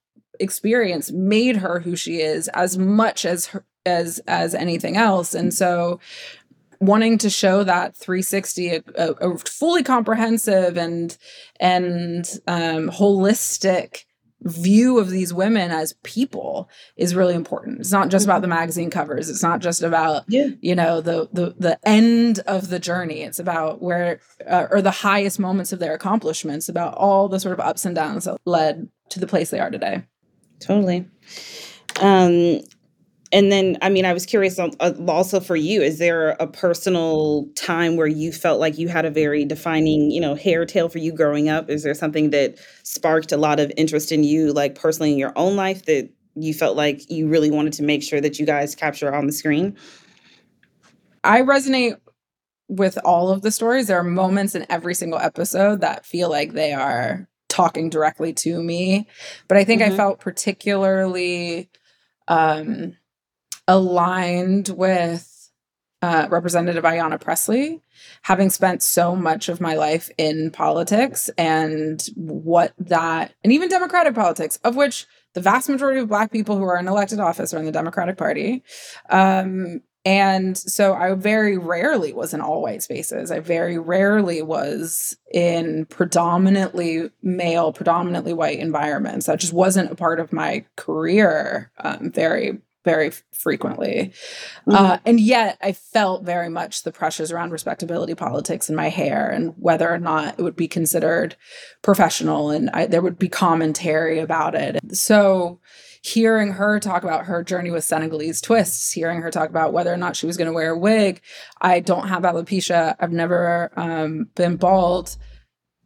experience 0.40 1.10
made 1.12 1.56
her 1.56 1.80
who 1.80 1.96
she 1.96 2.20
is 2.20 2.48
as 2.48 2.76
much 2.78 3.24
as 3.24 3.46
her 3.46 3.64
as 3.84 4.18
as 4.26 4.54
anything 4.54 4.96
else. 4.96 5.34
And 5.34 5.54
so 5.54 6.00
wanting 6.80 7.18
to 7.18 7.30
show 7.30 7.64
that 7.64 7.96
360 7.96 8.68
a, 8.70 8.82
a, 8.96 9.12
a 9.12 9.38
fully 9.38 9.82
comprehensive 9.82 10.76
and 10.76 11.16
and 11.60 12.26
um 12.46 12.90
holistic 12.90 14.04
view 14.42 14.98
of 14.98 15.08
these 15.08 15.32
women 15.32 15.70
as 15.70 15.94
people 16.02 16.68
is 16.96 17.14
really 17.14 17.34
important. 17.34 17.80
It's 17.80 17.90
not 17.90 18.10
just 18.10 18.26
about 18.26 18.42
the 18.42 18.48
magazine 18.48 18.90
covers. 18.90 19.30
It's 19.30 19.42
not 19.42 19.60
just 19.60 19.82
about 19.82 20.24
Yeah. 20.28 20.48
you 20.60 20.74
know 20.74 21.00
the 21.00 21.28
the 21.32 21.54
the 21.58 21.78
end 21.88 22.40
of 22.40 22.68
the 22.68 22.78
journey. 22.78 23.22
It's 23.22 23.38
about 23.38 23.80
where 23.80 24.20
uh, 24.46 24.66
or 24.70 24.82
the 24.82 24.90
highest 24.90 25.38
moments 25.38 25.72
of 25.72 25.78
their 25.78 25.94
accomplishments 25.94 26.68
about 26.68 26.94
all 26.96 27.28
the 27.28 27.40
sort 27.40 27.54
of 27.54 27.60
ups 27.60 27.86
and 27.86 27.94
downs 27.94 28.24
that 28.24 28.36
led 28.44 28.88
to 29.08 29.20
the 29.20 29.26
place 29.26 29.50
they 29.50 29.60
are 29.60 29.70
today 29.70 30.02
Totally. 30.60 31.06
Um, 32.00 32.60
and 33.32 33.50
then, 33.50 33.76
I 33.82 33.88
mean, 33.88 34.04
I 34.04 34.12
was 34.12 34.24
curious 34.24 34.58
uh, 34.58 34.70
also 35.08 35.40
for 35.40 35.56
you, 35.56 35.82
is 35.82 35.98
there 35.98 36.30
a 36.38 36.46
personal 36.46 37.46
time 37.54 37.96
where 37.96 38.06
you 38.06 38.32
felt 38.32 38.60
like 38.60 38.78
you 38.78 38.88
had 38.88 39.04
a 39.04 39.10
very 39.10 39.44
defining, 39.44 40.10
you 40.10 40.20
know, 40.20 40.34
hair 40.34 40.64
tale 40.64 40.88
for 40.88 40.98
you 40.98 41.12
growing 41.12 41.48
up? 41.48 41.68
Is 41.68 41.82
there 41.82 41.94
something 41.94 42.30
that 42.30 42.58
sparked 42.84 43.32
a 43.32 43.36
lot 43.36 43.58
of 43.58 43.72
interest 43.76 44.12
in 44.12 44.22
you, 44.22 44.52
like 44.52 44.74
personally 44.74 45.12
in 45.12 45.18
your 45.18 45.32
own 45.36 45.56
life, 45.56 45.86
that 45.86 46.08
you 46.36 46.54
felt 46.54 46.76
like 46.76 47.10
you 47.10 47.26
really 47.26 47.50
wanted 47.50 47.72
to 47.74 47.82
make 47.82 48.02
sure 48.02 48.20
that 48.20 48.38
you 48.38 48.46
guys 48.46 48.74
capture 48.74 49.12
on 49.12 49.26
the 49.26 49.32
screen? 49.32 49.76
I 51.24 51.42
resonate 51.42 51.98
with 52.68 52.98
all 53.04 53.30
of 53.30 53.42
the 53.42 53.50
stories. 53.50 53.88
There 53.88 53.98
are 53.98 54.04
moments 54.04 54.54
in 54.54 54.66
every 54.70 54.94
single 54.94 55.18
episode 55.18 55.80
that 55.80 56.06
feel 56.06 56.30
like 56.30 56.52
they 56.52 56.72
are 56.72 57.28
talking 57.56 57.90
directly 57.90 58.32
to 58.32 58.62
me. 58.62 59.08
But 59.48 59.56
I 59.56 59.64
think 59.64 59.82
mm-hmm. 59.82 59.94
I 59.94 59.96
felt 59.96 60.20
particularly 60.20 61.70
um 62.28 62.96
aligned 63.68 64.68
with 64.68 65.32
uh, 66.02 66.28
Representative 66.30 66.84
Ayanna 66.84 67.20
Pressley, 67.20 67.80
having 68.22 68.50
spent 68.50 68.82
so 68.82 69.16
much 69.16 69.48
of 69.48 69.60
my 69.60 69.74
life 69.74 70.10
in 70.18 70.50
politics 70.50 71.30
and 71.38 72.06
what 72.14 72.74
that, 72.78 73.34
and 73.42 73.52
even 73.52 73.68
Democratic 73.68 74.14
politics, 74.14 74.58
of 74.62 74.76
which 74.76 75.06
the 75.34 75.40
vast 75.40 75.68
majority 75.68 76.00
of 76.00 76.08
Black 76.08 76.30
people 76.30 76.56
who 76.56 76.64
are 76.64 76.78
in 76.78 76.86
elected 76.86 77.18
office 77.18 77.52
are 77.54 77.58
in 77.58 77.64
the 77.64 77.72
Democratic 77.72 78.16
Party. 78.16 78.62
Um, 79.08 79.80
and 80.06 80.56
so 80.56 80.94
I 80.94 81.12
very 81.14 81.58
rarely 81.58 82.12
was 82.12 82.32
in 82.32 82.40
all 82.40 82.62
white 82.62 82.80
spaces. 82.80 83.32
I 83.32 83.40
very 83.40 83.76
rarely 83.76 84.40
was 84.40 85.16
in 85.34 85.84
predominantly 85.86 87.10
male, 87.24 87.72
predominantly 87.72 88.32
white 88.32 88.60
environments. 88.60 89.26
That 89.26 89.40
just 89.40 89.52
wasn't 89.52 89.90
a 89.90 89.96
part 89.96 90.20
of 90.20 90.32
my 90.32 90.64
career 90.76 91.72
um, 91.78 92.12
very 92.12 92.58
very 92.84 93.10
frequently. 93.34 94.12
Mm-hmm. 94.68 94.76
Uh, 94.76 94.98
and 95.04 95.18
yet 95.18 95.58
I 95.60 95.72
felt 95.72 96.22
very 96.22 96.48
much 96.48 96.84
the 96.84 96.92
pressures 96.92 97.32
around 97.32 97.50
respectability 97.50 98.14
politics 98.14 98.68
in 98.68 98.76
my 98.76 98.90
hair 98.90 99.28
and 99.28 99.54
whether 99.58 99.92
or 99.92 99.98
not 99.98 100.38
it 100.38 100.42
would 100.42 100.54
be 100.54 100.68
considered 100.68 101.34
professional 101.82 102.50
and 102.50 102.70
I, 102.70 102.86
there 102.86 103.02
would 103.02 103.18
be 103.18 103.28
commentary 103.28 104.20
about 104.20 104.54
it. 104.54 104.78
So 104.96 105.58
hearing 106.06 106.52
her 106.52 106.78
talk 106.78 107.02
about 107.02 107.26
her 107.26 107.42
journey 107.42 107.70
with 107.70 107.82
Senegalese 107.82 108.40
twists, 108.40 108.92
hearing 108.92 109.22
her 109.22 109.30
talk 109.30 109.48
about 109.48 109.72
whether 109.72 109.92
or 109.92 109.96
not 109.96 110.14
she 110.14 110.26
was 110.26 110.36
going 110.36 110.46
to 110.46 110.52
wear 110.52 110.70
a 110.72 110.78
wig. 110.78 111.20
I 111.60 111.80
don't 111.80 112.08
have 112.08 112.22
alopecia. 112.22 112.94
I've 113.00 113.12
never 113.12 113.72
um, 113.76 114.28
been 114.36 114.56
bald. 114.56 115.16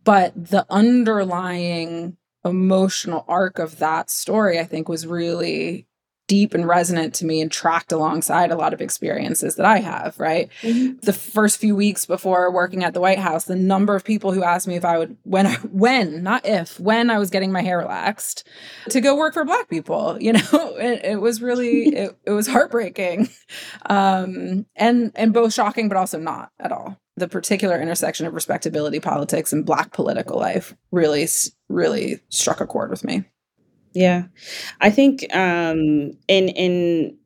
But 0.04 0.32
the 0.34 0.66
underlying 0.68 2.18
emotional 2.44 3.24
arc 3.28 3.58
of 3.58 3.78
that 3.78 4.10
story, 4.10 4.58
I 4.58 4.64
think, 4.64 4.88
was 4.88 5.06
really 5.06 5.86
deep 6.30 6.54
and 6.54 6.68
resonant 6.68 7.12
to 7.12 7.26
me 7.26 7.40
and 7.40 7.50
tracked 7.50 7.90
alongside 7.90 8.52
a 8.52 8.56
lot 8.56 8.72
of 8.72 8.80
experiences 8.80 9.56
that 9.56 9.66
I 9.66 9.78
have, 9.78 10.16
right? 10.16 10.48
Mm-hmm. 10.62 11.00
The 11.02 11.12
first 11.12 11.58
few 11.58 11.74
weeks 11.74 12.06
before 12.06 12.52
working 12.52 12.84
at 12.84 12.94
the 12.94 13.00
White 13.00 13.18
House, 13.18 13.46
the 13.46 13.56
number 13.56 13.96
of 13.96 14.04
people 14.04 14.30
who 14.30 14.44
asked 14.44 14.68
me 14.68 14.76
if 14.76 14.84
I 14.84 14.96
would 14.96 15.16
when 15.24 15.46
when, 15.72 16.22
not 16.22 16.46
if, 16.46 16.78
when 16.78 17.10
I 17.10 17.18
was 17.18 17.30
getting 17.30 17.50
my 17.50 17.62
hair 17.62 17.78
relaxed 17.78 18.46
to 18.90 19.00
go 19.00 19.16
work 19.16 19.34
for 19.34 19.44
black 19.44 19.68
people, 19.68 20.18
you 20.20 20.34
know, 20.34 20.40
it, 20.52 21.04
it 21.04 21.20
was 21.20 21.42
really 21.42 21.88
it, 21.88 22.16
it 22.24 22.30
was 22.30 22.46
heartbreaking. 22.46 23.28
Um 23.86 24.66
and 24.76 25.10
and 25.16 25.32
both 25.32 25.52
shocking 25.52 25.88
but 25.88 25.96
also 25.96 26.20
not 26.20 26.52
at 26.60 26.70
all. 26.70 26.96
The 27.16 27.26
particular 27.26 27.80
intersection 27.80 28.24
of 28.24 28.34
respectability 28.34 29.00
politics 29.00 29.52
and 29.52 29.66
black 29.66 29.92
political 29.92 30.38
life 30.38 30.76
really 30.92 31.26
really 31.68 32.20
struck 32.28 32.60
a 32.60 32.68
chord 32.68 32.90
with 32.90 33.02
me. 33.02 33.24
Yeah. 33.92 34.24
I 34.80 34.90
think 34.90 35.26
um 35.34 36.12
in 36.28 36.48
in 36.50 37.16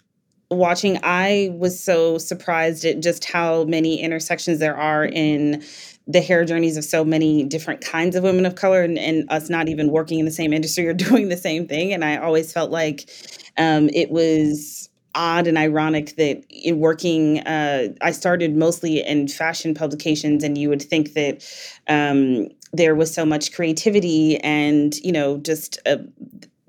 watching 0.51 0.99
I 1.03 1.51
was 1.55 1.83
so 1.83 2.19
surprised 2.19 2.85
at 2.85 3.01
just 3.01 3.25
how 3.27 3.65
many 3.65 4.01
intersections 4.01 4.61
there 4.61 4.77
are 4.77 5.05
in 5.05 5.63
the 6.07 6.21
hair 6.21 6.45
journeys 6.45 6.77
of 6.77 6.85
so 6.85 7.05
many 7.05 7.45
different 7.45 7.81
kinds 7.83 8.17
of 8.17 8.25
women 8.25 8.47
of 8.47 8.57
color 8.57 8.83
and, 8.83 8.99
and 8.99 9.31
us 9.31 9.51
not 9.51 9.69
even 9.69 9.91
working 9.91 10.19
in 10.21 10.27
the 10.27 10.31
same 10.31 10.53
industry 10.53 10.87
or 10.89 10.95
doing 10.95 11.29
the 11.31 11.37
same 11.37 11.67
thing. 11.69 11.93
And 11.93 12.05
I 12.05 12.17
always 12.19 12.53
felt 12.53 12.71
like 12.71 13.11
um, 13.59 13.89
it 13.93 14.11
was 14.11 14.89
odd 15.15 15.47
and 15.47 15.57
ironic 15.57 16.17
that 16.17 16.43
in 16.51 16.79
working 16.81 17.39
uh, 17.47 17.87
i 18.03 18.11
started 18.11 18.57
mostly 18.57 19.01
in 19.07 19.29
fashion 19.29 19.73
publications 19.73 20.43
and 20.43 20.59
you 20.59 20.69
would 20.69 20.83
think 20.83 21.13
that 21.15 21.45
um, 21.89 22.49
there 22.73 22.97
was 22.97 23.15
so 23.15 23.25
much 23.25 23.53
creativity 23.53 24.39
and 24.41 24.97
you 24.97 25.13
know 25.13 25.39
just 25.39 25.79
uh, 25.87 25.99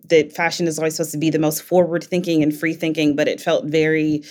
that 0.10 0.34
fashion 0.34 0.68
is 0.68 0.78
always 0.78 0.96
supposed 0.96 1.12
to 1.12 1.18
be 1.18 1.30
the 1.30 1.40
most 1.40 1.62
forward 1.62 2.04
thinking 2.04 2.44
and 2.44 2.56
free 2.56 2.74
thinking, 2.74 3.16
but 3.16 3.28
it 3.28 3.42
felt 3.42 3.66
very 3.66 4.22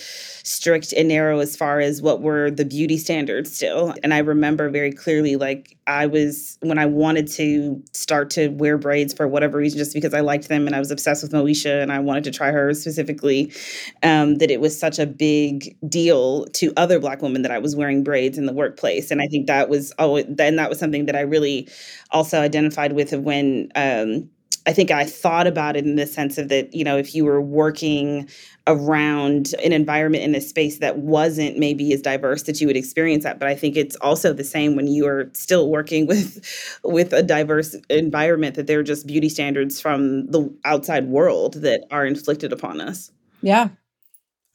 strict 0.43 0.93
and 0.93 1.07
narrow 1.07 1.39
as 1.39 1.55
far 1.55 1.79
as 1.79 2.01
what 2.01 2.21
were 2.21 2.51
the 2.51 2.65
beauty 2.65 2.97
standards 2.97 3.55
still. 3.55 3.93
And 4.03 4.13
I 4.13 4.19
remember 4.19 4.69
very 4.69 4.91
clearly, 4.91 5.35
like, 5.35 5.77
I 5.87 6.05
was, 6.05 6.57
when 6.61 6.77
I 6.77 6.85
wanted 6.85 7.27
to 7.33 7.83
start 7.93 8.29
to 8.31 8.49
wear 8.49 8.77
braids 8.77 9.13
for 9.13 9.27
whatever 9.27 9.57
reason, 9.57 9.77
just 9.77 9.93
because 9.93 10.13
I 10.13 10.19
liked 10.19 10.47
them 10.47 10.67
and 10.67 10.75
I 10.75 10.79
was 10.79 10.91
obsessed 10.91 11.23
with 11.23 11.31
Moesha 11.31 11.81
and 11.81 11.91
I 11.91 11.99
wanted 11.99 12.23
to 12.25 12.31
try 12.31 12.51
her 12.51 12.73
specifically, 12.73 13.51
um, 14.03 14.35
that 14.35 14.51
it 14.51 14.61
was 14.61 14.77
such 14.79 14.99
a 14.99 15.05
big 15.05 15.75
deal 15.89 16.45
to 16.53 16.73
other 16.77 16.99
Black 16.99 17.21
women 17.21 17.41
that 17.41 17.51
I 17.51 17.59
was 17.59 17.75
wearing 17.75 18.03
braids 18.03 18.37
in 18.37 18.45
the 18.45 18.53
workplace. 18.53 19.09
And 19.11 19.21
I 19.21 19.27
think 19.27 19.47
that 19.47 19.69
was, 19.69 19.93
oh, 19.97 20.21
then 20.23 20.57
that 20.57 20.69
was 20.69 20.79
something 20.79 21.05
that 21.07 21.15
I 21.15 21.21
really 21.21 21.67
also 22.11 22.39
identified 22.39 22.93
with 22.93 23.13
when, 23.13 23.71
um, 23.75 24.29
I 24.67 24.73
think 24.73 24.89
I 24.89 25.05
thought 25.05 25.45
about 25.47 25.75
it 25.75 25.85
in 25.85 25.95
the 25.95 26.07
sense 26.07 26.37
of 26.37 26.49
that, 26.49 26.73
you 26.73 26.83
know, 26.83 26.97
if 26.97 27.13
you 27.13 27.23
were 27.25 27.41
working 27.41 28.27
around 28.67 29.53
an 29.63 29.71
environment 29.71 30.23
in 30.23 30.33
a 30.33 30.41
space 30.41 30.79
that 30.79 30.97
wasn't 30.97 31.57
maybe 31.57 31.93
as 31.93 32.01
diverse 32.01 32.43
that 32.43 32.59
you 32.59 32.65
would 32.65 32.75
experience 32.75 33.23
that. 33.23 33.37
But 33.37 33.47
i 33.47 33.55
think 33.55 33.77
it's 33.77 33.95
also 33.97 34.33
the 34.33 34.43
same 34.43 34.75
when 34.75 34.87
you 34.87 35.05
are 35.05 35.29
still 35.33 35.69
working 35.69 36.07
with 36.07 36.79
with 36.83 37.13
a 37.13 37.21
diverse 37.21 37.75
environment 37.89 38.55
that 38.55 38.67
they're 38.67 38.83
just 38.83 39.05
beauty 39.05 39.29
standards 39.29 39.79
from 39.79 40.27
the 40.27 40.51
outside 40.65 41.07
world 41.07 41.55
that 41.55 41.85
are 41.91 42.05
inflicted 42.05 42.51
upon 42.51 42.81
us. 42.81 43.11
Yeah. 43.41 43.69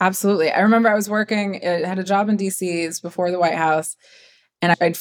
Absolutely. 0.01 0.51
I 0.51 0.61
remember 0.61 0.89
i 0.89 0.95
was 0.95 1.11
working 1.11 1.61
i 1.65 1.87
had 1.87 1.99
a 1.99 2.05
job 2.05 2.29
in 2.29 2.37
dc's 2.37 3.01
before 3.01 3.31
the 3.31 3.39
white 3.39 3.55
house 3.55 3.97
and 4.63 4.75
i'd 4.81 4.97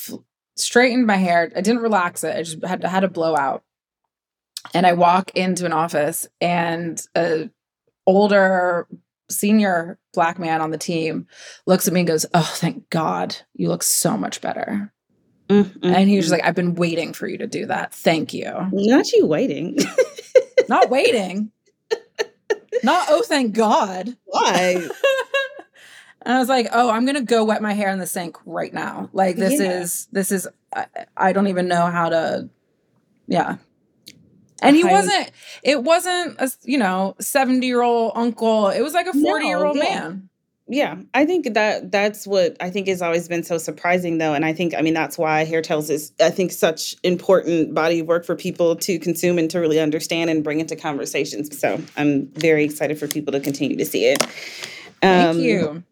straightened 0.59 1.07
my 1.07 1.15
hair. 1.15 1.51
I 1.55 1.61
didn't 1.61 1.81
relax 1.81 2.23
it. 2.23 2.35
I 2.35 2.43
just 2.43 2.63
had, 2.63 2.83
had 2.83 3.03
a 3.03 3.09
blowout 3.09 3.63
and 4.73 4.85
I 4.85 4.93
walk 4.93 5.31
into 5.35 5.65
an 5.65 5.73
office 5.73 6.27
and 6.41 7.01
a 7.15 7.49
older 8.05 8.87
senior 9.29 9.99
black 10.13 10.39
man 10.39 10.61
on 10.61 10.71
the 10.71 10.77
team 10.77 11.27
looks 11.65 11.87
at 11.87 11.93
me 11.93 12.01
and 12.01 12.07
goes, 12.07 12.25
"Oh, 12.33 12.51
thank 12.55 12.89
God, 12.89 13.35
you 13.53 13.69
look 13.69 13.83
so 13.83 14.17
much 14.17 14.41
better." 14.41 14.93
Mm-hmm. 15.49 15.85
And 15.85 16.09
he 16.09 16.17
was 16.17 16.25
just 16.25 16.31
like, 16.31 16.45
"I've 16.45 16.55
been 16.55 16.75
waiting 16.75 17.13
for 17.13 17.27
you 17.27 17.37
to 17.39 17.47
do 17.47 17.65
that. 17.67 17.93
Thank 17.93 18.33
you." 18.33 18.51
Not 18.71 19.11
you 19.11 19.25
waiting. 19.25 19.77
Not 20.69 20.89
waiting. 20.89 21.51
Not 22.83 23.07
oh, 23.09 23.23
thank 23.23 23.53
God. 23.53 24.15
Why? 24.25 24.87
And 26.21 26.33
I 26.35 26.39
was 26.39 26.49
like, 26.49 26.67
"Oh, 26.73 26.89
I'm 26.89 27.05
gonna 27.05 27.21
go 27.21 27.45
wet 27.45 27.61
my 27.61 27.73
hair 27.73 27.89
in 27.89 27.99
the 27.99 28.05
sink 28.05 28.37
right 28.45 28.73
now. 28.73 29.09
Like 29.13 29.37
this 29.37 29.59
yeah. 29.59 29.79
is 29.79 30.07
this 30.11 30.31
is 30.31 30.47
I, 30.75 30.85
I, 31.15 31.33
don't 31.33 31.47
even 31.47 31.67
know 31.67 31.85
how 31.85 32.09
to, 32.09 32.49
yeah, 33.27 33.55
and 34.61 34.75
he 34.75 34.83
wasn't, 34.83 35.31
it 35.63 35.83
wasn't 35.83 36.39
a, 36.39 36.51
you 36.63 36.77
know, 36.77 37.15
70 37.19 37.65
year 37.65 37.81
old 37.81 38.13
uncle. 38.15 38.69
It 38.69 38.81
was 38.81 38.93
like 38.93 39.07
a 39.07 39.13
40 39.13 39.45
year 39.45 39.65
old 39.65 39.77
man. 39.77 40.29
Yeah, 40.71 40.97
I 41.15 41.25
think 41.25 41.51
that 41.55 41.91
that's 41.91 42.27
what 42.27 42.55
I 42.59 42.69
think 42.69 42.87
has 42.89 43.01
always 43.01 43.27
been 43.27 43.41
so 43.41 43.57
surprising, 43.57 44.19
though, 44.19 44.35
and 44.35 44.45
I 44.45 44.53
think 44.53 44.75
I 44.75 44.81
mean 44.81 44.93
that's 44.93 45.17
why 45.17 45.43
Hair 45.43 45.63
Tales 45.63 45.89
is 45.89 46.11
I 46.19 46.29
think 46.29 46.51
such 46.51 46.95
important 47.01 47.73
body 47.73 48.01
of 48.01 48.07
work 48.07 48.23
for 48.23 48.35
people 48.35 48.75
to 48.75 48.99
consume 48.99 49.39
and 49.39 49.49
to 49.49 49.59
really 49.59 49.79
understand 49.79 50.29
and 50.29 50.43
bring 50.43 50.59
into 50.59 50.75
conversations. 50.75 51.59
So 51.59 51.81
I'm 51.97 52.27
very 52.27 52.65
excited 52.65 52.99
for 52.99 53.07
people 53.07 53.31
to 53.31 53.39
continue 53.39 53.77
to 53.77 53.85
see 53.85 54.05
it. 54.05 54.21
Um, 54.21 54.29
Thank 55.01 55.37
you. 55.37 55.83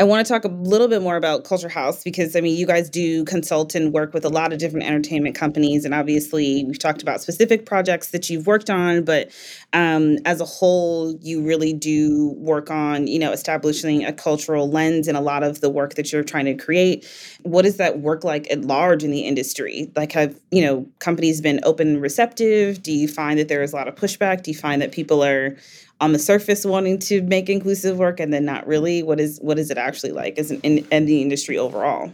I 0.00 0.02
want 0.02 0.26
to 0.26 0.32
talk 0.32 0.46
a 0.46 0.48
little 0.48 0.88
bit 0.88 1.02
more 1.02 1.16
about 1.16 1.44
Culture 1.44 1.68
House 1.68 2.02
because 2.02 2.34
I 2.34 2.40
mean, 2.40 2.56
you 2.56 2.64
guys 2.66 2.88
do 2.88 3.22
consult 3.26 3.74
and 3.74 3.92
work 3.92 4.14
with 4.14 4.24
a 4.24 4.30
lot 4.30 4.50
of 4.50 4.58
different 4.58 4.86
entertainment 4.86 5.34
companies, 5.34 5.84
and 5.84 5.92
obviously, 5.92 6.64
we've 6.64 6.78
talked 6.78 7.02
about 7.02 7.20
specific 7.20 7.66
projects 7.66 8.08
that 8.12 8.30
you've 8.30 8.46
worked 8.46 8.70
on, 8.70 9.04
but 9.04 9.30
um, 9.74 10.16
as 10.24 10.40
a 10.40 10.46
whole, 10.46 11.18
you 11.20 11.42
really 11.42 11.74
do 11.74 12.30
work 12.38 12.70
on 12.70 13.08
you 13.08 13.18
know 13.18 13.30
establishing 13.30 14.02
a 14.06 14.10
cultural 14.10 14.70
lens 14.70 15.06
in 15.06 15.16
a 15.16 15.20
lot 15.20 15.42
of 15.42 15.60
the 15.60 15.68
work 15.68 15.96
that 15.96 16.10
you're 16.10 16.24
trying 16.24 16.46
to 16.46 16.54
create. 16.54 17.06
What 17.42 17.62
does 17.62 17.76
that 17.76 18.00
work 18.00 18.24
like 18.24 18.50
at 18.50 18.62
large 18.62 19.04
in 19.04 19.10
the 19.10 19.20
industry? 19.20 19.92
Like, 19.94 20.12
have 20.12 20.34
you 20.50 20.64
know 20.64 20.88
companies 21.00 21.42
been 21.42 21.60
open 21.62 21.88
and 21.88 22.00
receptive? 22.00 22.82
Do 22.82 22.90
you 22.90 23.06
find 23.06 23.38
that 23.38 23.48
there 23.48 23.62
is 23.62 23.74
a 23.74 23.76
lot 23.76 23.86
of 23.86 23.96
pushback? 23.96 24.44
Do 24.44 24.50
you 24.50 24.56
find 24.56 24.80
that 24.80 24.92
people 24.92 25.22
are 25.22 25.58
on 26.00 26.12
the 26.12 26.18
surface 26.18 26.64
wanting 26.64 26.98
to 26.98 27.22
make 27.22 27.48
inclusive 27.48 27.98
work 27.98 28.20
and 28.20 28.32
then 28.32 28.44
not 28.44 28.66
really 28.66 29.02
what 29.02 29.20
is 29.20 29.38
what 29.42 29.58
is 29.58 29.70
it 29.70 29.78
actually 29.78 30.12
like 30.12 30.38
as 30.38 30.50
an 30.50 30.60
in, 30.62 30.86
in 30.90 31.06
the 31.06 31.22
industry 31.22 31.58
overall 31.58 32.12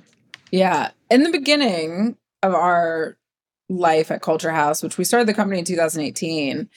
yeah 0.51 0.90
in 1.11 1.22
the 1.22 1.31
beginning 1.31 2.16
of 2.42 2.55
our 2.55 3.16
life 3.68 4.11
at 4.11 4.22
culture 4.22 4.53
house 4.53 4.83
which 4.83 4.99
we 4.99 5.05
started 5.05 5.29
the 5.29 5.35
company 5.35 5.59
in 5.59 5.64
2018 5.64 6.68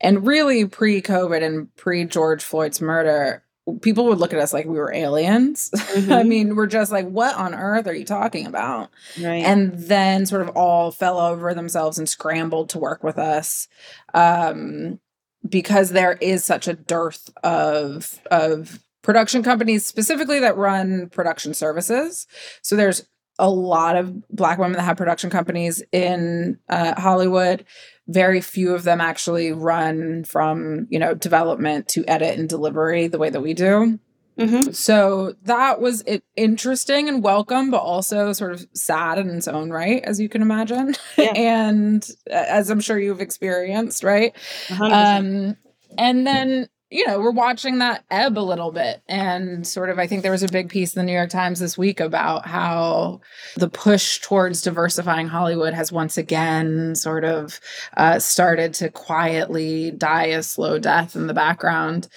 and 0.00 0.26
really 0.26 0.66
pre-covid 0.66 1.42
and 1.42 1.74
pre-george 1.76 2.42
floyd's 2.42 2.80
murder 2.80 3.42
people 3.82 4.06
would 4.06 4.18
look 4.18 4.32
at 4.32 4.40
us 4.40 4.52
like 4.52 4.66
we 4.66 4.78
were 4.78 4.92
aliens. 4.92 5.70
Mm-hmm. 5.90 6.12
I 6.12 6.22
mean, 6.22 6.54
we're 6.54 6.68
just 6.68 6.92
like, 6.92 7.08
what 7.08 7.34
on 7.34 7.52
earth 7.52 7.88
are 7.88 7.94
you 7.94 8.04
talking 8.04 8.46
about? 8.46 8.90
Right. 9.20 9.42
And 9.42 9.72
then 9.76 10.24
sort 10.24 10.42
of 10.42 10.50
all 10.50 10.92
fell 10.92 11.18
over 11.18 11.52
themselves 11.52 11.98
and 11.98 12.08
scrambled 12.08 12.68
to 12.70 12.78
work 12.78 13.02
with 13.02 13.18
us. 13.18 13.66
Um, 14.14 15.00
because 15.48 15.90
there 15.90 16.14
is 16.20 16.44
such 16.44 16.68
a 16.68 16.74
dearth 16.74 17.30
of 17.42 18.20
of 18.30 18.82
production 19.02 19.42
companies 19.42 19.84
specifically 19.84 20.40
that 20.40 20.56
run 20.56 21.08
production 21.08 21.54
services. 21.54 22.26
So 22.62 22.76
there's 22.76 23.06
a 23.38 23.48
lot 23.48 23.96
of 23.96 24.28
black 24.28 24.58
women 24.58 24.76
that 24.76 24.82
have 24.82 24.98
production 24.98 25.30
companies 25.30 25.82
in 25.92 26.58
uh, 26.68 27.00
Hollywood. 27.00 27.64
Very 28.06 28.40
few 28.40 28.74
of 28.74 28.82
them 28.82 29.00
actually 29.00 29.52
run 29.52 30.24
from 30.24 30.86
you 30.90 30.98
know 30.98 31.14
development 31.14 31.88
to 31.88 32.04
edit 32.06 32.38
and 32.38 32.48
delivery 32.48 33.08
the 33.08 33.18
way 33.18 33.30
that 33.30 33.40
we 33.40 33.54
do. 33.54 33.98
Mhm. 34.40 34.74
So 34.74 35.34
that 35.44 35.80
was 35.80 36.02
it, 36.06 36.24
interesting 36.36 37.08
and 37.08 37.22
welcome, 37.22 37.70
but 37.70 37.78
also 37.82 38.32
sort 38.32 38.52
of 38.52 38.66
sad 38.74 39.18
in 39.18 39.28
its 39.30 39.46
own 39.48 39.70
right, 39.70 40.02
as 40.04 40.18
you 40.20 40.28
can 40.28 40.42
imagine, 40.42 40.94
Yeah. 41.16 41.32
and 41.36 42.08
uh, 42.30 42.34
as 42.48 42.70
I'm 42.70 42.80
sure 42.80 42.98
you've 42.98 43.20
experienced, 43.20 44.02
right? 44.02 44.34
100%. 44.68 45.18
Um, 45.50 45.56
and 45.98 46.26
then 46.26 46.68
you 46.90 47.06
know 47.06 47.20
we're 47.20 47.30
watching 47.30 47.78
that 47.78 48.04
ebb 48.10 48.36
a 48.36 48.40
little 48.40 48.72
bit, 48.72 49.02
and 49.08 49.66
sort 49.66 49.90
of 49.90 49.98
I 49.98 50.06
think 50.06 50.22
there 50.22 50.32
was 50.32 50.42
a 50.42 50.48
big 50.48 50.68
piece 50.68 50.94
in 50.94 51.00
the 51.00 51.06
New 51.06 51.16
York 51.16 51.30
Times 51.30 51.60
this 51.60 51.78
week 51.78 52.00
about 52.00 52.46
how 52.46 53.20
the 53.56 53.68
push 53.68 54.20
towards 54.20 54.62
diversifying 54.62 55.28
Hollywood 55.28 55.72
has 55.72 55.92
once 55.92 56.18
again 56.18 56.94
sort 56.96 57.24
of 57.24 57.60
uh, 57.96 58.18
started 58.18 58.74
to 58.74 58.90
quietly 58.90 59.92
die 59.92 60.26
a 60.26 60.42
slow 60.42 60.78
death 60.78 61.14
in 61.14 61.28
the 61.28 61.34
background. 61.34 62.08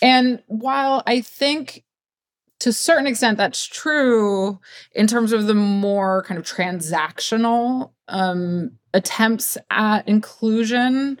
And 0.00 0.42
while 0.46 1.02
I 1.06 1.20
think 1.20 1.84
to 2.60 2.68
a 2.68 2.72
certain 2.72 3.08
extent 3.08 3.38
that's 3.38 3.66
true 3.66 4.60
in 4.92 5.08
terms 5.08 5.32
of 5.32 5.48
the 5.48 5.54
more 5.54 6.22
kind 6.22 6.38
of 6.38 6.46
transactional 6.46 7.90
um, 8.06 8.78
attempts 8.94 9.56
at 9.70 10.06
inclusion, 10.08 11.18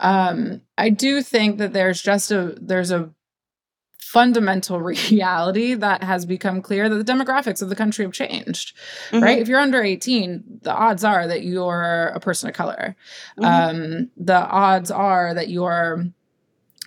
um, 0.00 0.60
I 0.76 0.90
do 0.90 1.22
think 1.22 1.58
that 1.58 1.72
there's 1.72 2.02
just 2.02 2.30
a 2.30 2.56
there's 2.60 2.90
a 2.90 3.10
fundamental 3.98 4.80
reality 5.10 5.74
that 5.74 6.02
has 6.02 6.24
become 6.24 6.62
clear 6.62 6.88
that 6.88 7.04
the 7.04 7.12
demographics 7.12 7.60
of 7.62 7.68
the 7.68 7.74
country 7.76 8.04
have 8.04 8.12
changed 8.12 8.76
Mhm. 9.10 9.22
right 9.22 9.38
if 9.40 9.48
you're 9.48 9.58
under 9.58 9.82
18 9.82 10.60
the 10.62 10.72
odds 10.72 11.02
are 11.02 11.26
that 11.26 11.42
you're 11.42 12.12
a 12.14 12.20
person 12.20 12.48
of 12.48 12.54
color 12.54 12.94
Mhm. 13.38 13.44
um, 13.44 14.10
the 14.16 14.36
odds 14.36 14.90
are 14.92 15.34
that 15.34 15.48
you're 15.48 16.06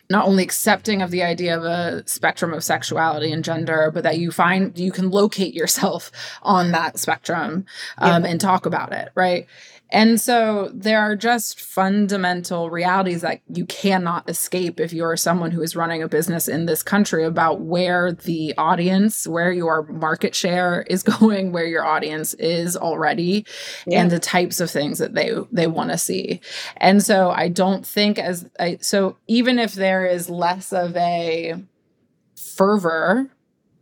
not 0.09 0.25
only 0.25 0.41
accepting 0.41 1.01
of 1.01 1.11
the 1.11 1.21
idea 1.21 1.57
of 1.57 1.65
a 1.65 2.01
spectrum 2.07 2.53
of 2.53 2.63
sexuality 2.63 3.29
and 3.29 3.43
gender, 3.43 3.91
but 3.93 4.03
that 4.03 4.17
you 4.17 4.31
find 4.31 4.79
you 4.79 4.89
can 4.89 5.09
locate 5.09 5.53
yourself 5.53 6.11
on 6.43 6.71
that 6.71 6.97
spectrum 6.97 7.65
um, 7.97 8.23
and 8.23 8.39
talk 8.39 8.65
about 8.65 8.93
it, 8.93 9.09
right? 9.15 9.47
And 9.89 10.19
so 10.19 10.69
there 10.73 10.99
are 10.99 11.15
just 11.15 11.61
fundamental 11.61 12.69
realities 12.69 13.21
that 13.21 13.41
you 13.47 13.65
cannot 13.65 14.29
escape 14.29 14.79
if 14.81 14.91
you're 14.91 15.15
someone 15.15 15.51
who 15.51 15.61
is 15.61 15.75
running 15.77 16.03
a 16.03 16.09
business 16.09 16.49
in 16.49 16.65
this 16.65 16.83
country 16.83 17.23
about 17.23 17.61
where 17.61 18.11
the 18.11 18.53
audience, 18.57 19.25
where 19.27 19.51
your 19.51 19.83
market 19.83 20.35
share 20.35 20.81
is 20.89 21.03
going, 21.19 21.51
where 21.53 21.65
your 21.65 21.85
audience 21.85 22.33
is 22.35 22.75
already, 22.75 23.45
Yeah. 23.85 24.01
and 24.01 24.11
the 24.11 24.19
types 24.19 24.59
of 24.59 24.69
things 24.69 24.99
that 24.99 25.13
they 25.15 25.31
they 25.51 25.67
want 25.67 25.91
to 25.91 25.97
see. 25.97 26.41
And 26.77 27.01
so 27.01 27.31
I 27.31 27.47
don't 27.47 27.85
think 27.85 28.19
as 28.19 28.49
I 28.59 28.77
so 28.81 29.17
even 29.27 29.57
if 29.57 29.73
there 29.73 30.05
is 30.05 30.29
less 30.29 30.73
of 30.73 30.95
a 30.97 31.55
fervor 32.35 33.29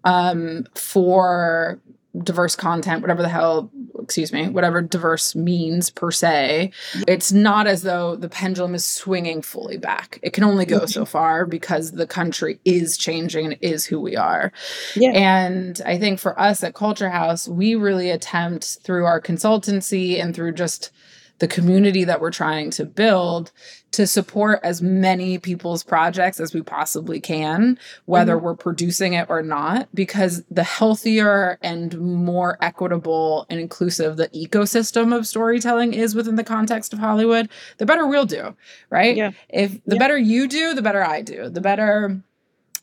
um 0.03 0.65
for 0.75 1.79
diverse 2.23 2.55
content 2.55 3.01
whatever 3.01 3.21
the 3.21 3.29
hell 3.29 3.69
excuse 4.01 4.31
me 4.31 4.47
whatever 4.47 4.81
diverse 4.81 5.35
means 5.35 5.89
per 5.89 6.11
se 6.11 6.71
it's 7.07 7.31
not 7.31 7.67
as 7.67 7.81
though 7.81 8.15
the 8.15 8.29
pendulum 8.29 8.75
is 8.75 8.85
swinging 8.85 9.41
fully 9.41 9.77
back. 9.77 10.19
It 10.21 10.33
can 10.33 10.43
only 10.43 10.65
go 10.65 10.85
so 10.85 11.01
mm-hmm. 11.01 11.11
far 11.11 11.45
because 11.45 11.91
the 11.91 12.07
country 12.07 12.59
is 12.65 12.97
changing 12.97 13.45
and 13.45 13.57
is 13.61 13.85
who 13.85 13.99
we 13.99 14.15
are. 14.15 14.51
Yeah. 14.95 15.11
and 15.11 15.81
I 15.85 15.97
think 15.97 16.19
for 16.19 16.39
us 16.39 16.63
at 16.63 16.73
Culture 16.73 17.09
House, 17.09 17.47
we 17.47 17.75
really 17.75 18.09
attempt 18.09 18.79
through 18.83 19.05
our 19.05 19.21
consultancy 19.21 20.21
and 20.21 20.35
through 20.35 20.53
just 20.53 20.91
the 21.39 21.47
community 21.47 22.03
that 22.05 22.21
we're 22.21 22.31
trying 22.31 22.69
to 22.71 22.85
build 22.85 23.51
to 23.91 24.07
support 24.07 24.59
as 24.63 24.81
many 24.81 25.37
people's 25.37 25.83
projects 25.83 26.39
as 26.39 26.53
we 26.53 26.61
possibly 26.61 27.19
can, 27.19 27.77
whether 28.05 28.35
mm-hmm. 28.35 28.45
we're 28.45 28.55
producing 28.55 29.13
it 29.13 29.25
or 29.29 29.41
not, 29.41 29.87
because 29.93 30.43
the 30.49 30.63
healthier 30.63 31.57
and 31.61 31.97
more 31.99 32.57
equitable 32.61 33.45
and 33.49 33.59
inclusive 33.59 34.17
the 34.17 34.29
ecosystem 34.29 35.15
of 35.15 35.27
storytelling 35.27 35.93
is 35.93 36.15
within 36.15 36.35
the 36.35 36.43
context 36.43 36.93
of 36.93 36.99
Hollywood, 36.99 37.49
the 37.77 37.85
better 37.85 38.05
we'll 38.07 38.25
do, 38.25 38.55
right? 38.89 39.15
Yeah. 39.15 39.31
If 39.49 39.83
the 39.85 39.95
Yeah. 39.95 39.99
better 39.99 40.17
you 40.17 40.47
do, 40.47 40.73
the 40.73 40.81
better 40.81 41.03
I 41.03 41.21
do. 41.21 41.49
The 41.49 41.61
better 41.61 42.21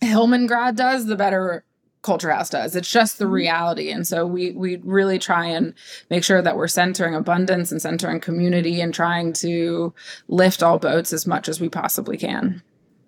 Hillman 0.01 0.47
grad 0.47 0.77
does, 0.77 1.07
the 1.07 1.17
better 1.17 1.65
Culture 2.03 2.31
House 2.31 2.51
does. 2.51 2.75
It's 2.77 2.91
just 2.91 3.19
the 3.19 3.25
Mhm. 3.27 3.33
reality. 3.33 3.91
And 3.91 4.07
so 4.07 4.27
we 4.27 4.51
we 4.53 4.77
really 4.85 5.19
try 5.19 5.47
and 5.47 5.73
make 6.11 6.25
sure 6.25 6.43
that 6.43 6.57
we're 6.57 6.69
centering 6.69 7.15
abundance 7.15 7.71
and 7.73 7.81
centering 7.81 8.21
community 8.21 8.81
and 8.81 8.93
trying 8.93 9.33
to 9.35 9.95
lift 10.29 10.63
all 10.63 10.79
boats 10.79 11.13
as 11.13 11.27
much 11.27 11.49
as 11.49 11.61
we 11.61 11.69
possibly 11.69 12.17
can. 12.17 12.61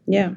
Yeah. 0.07 0.31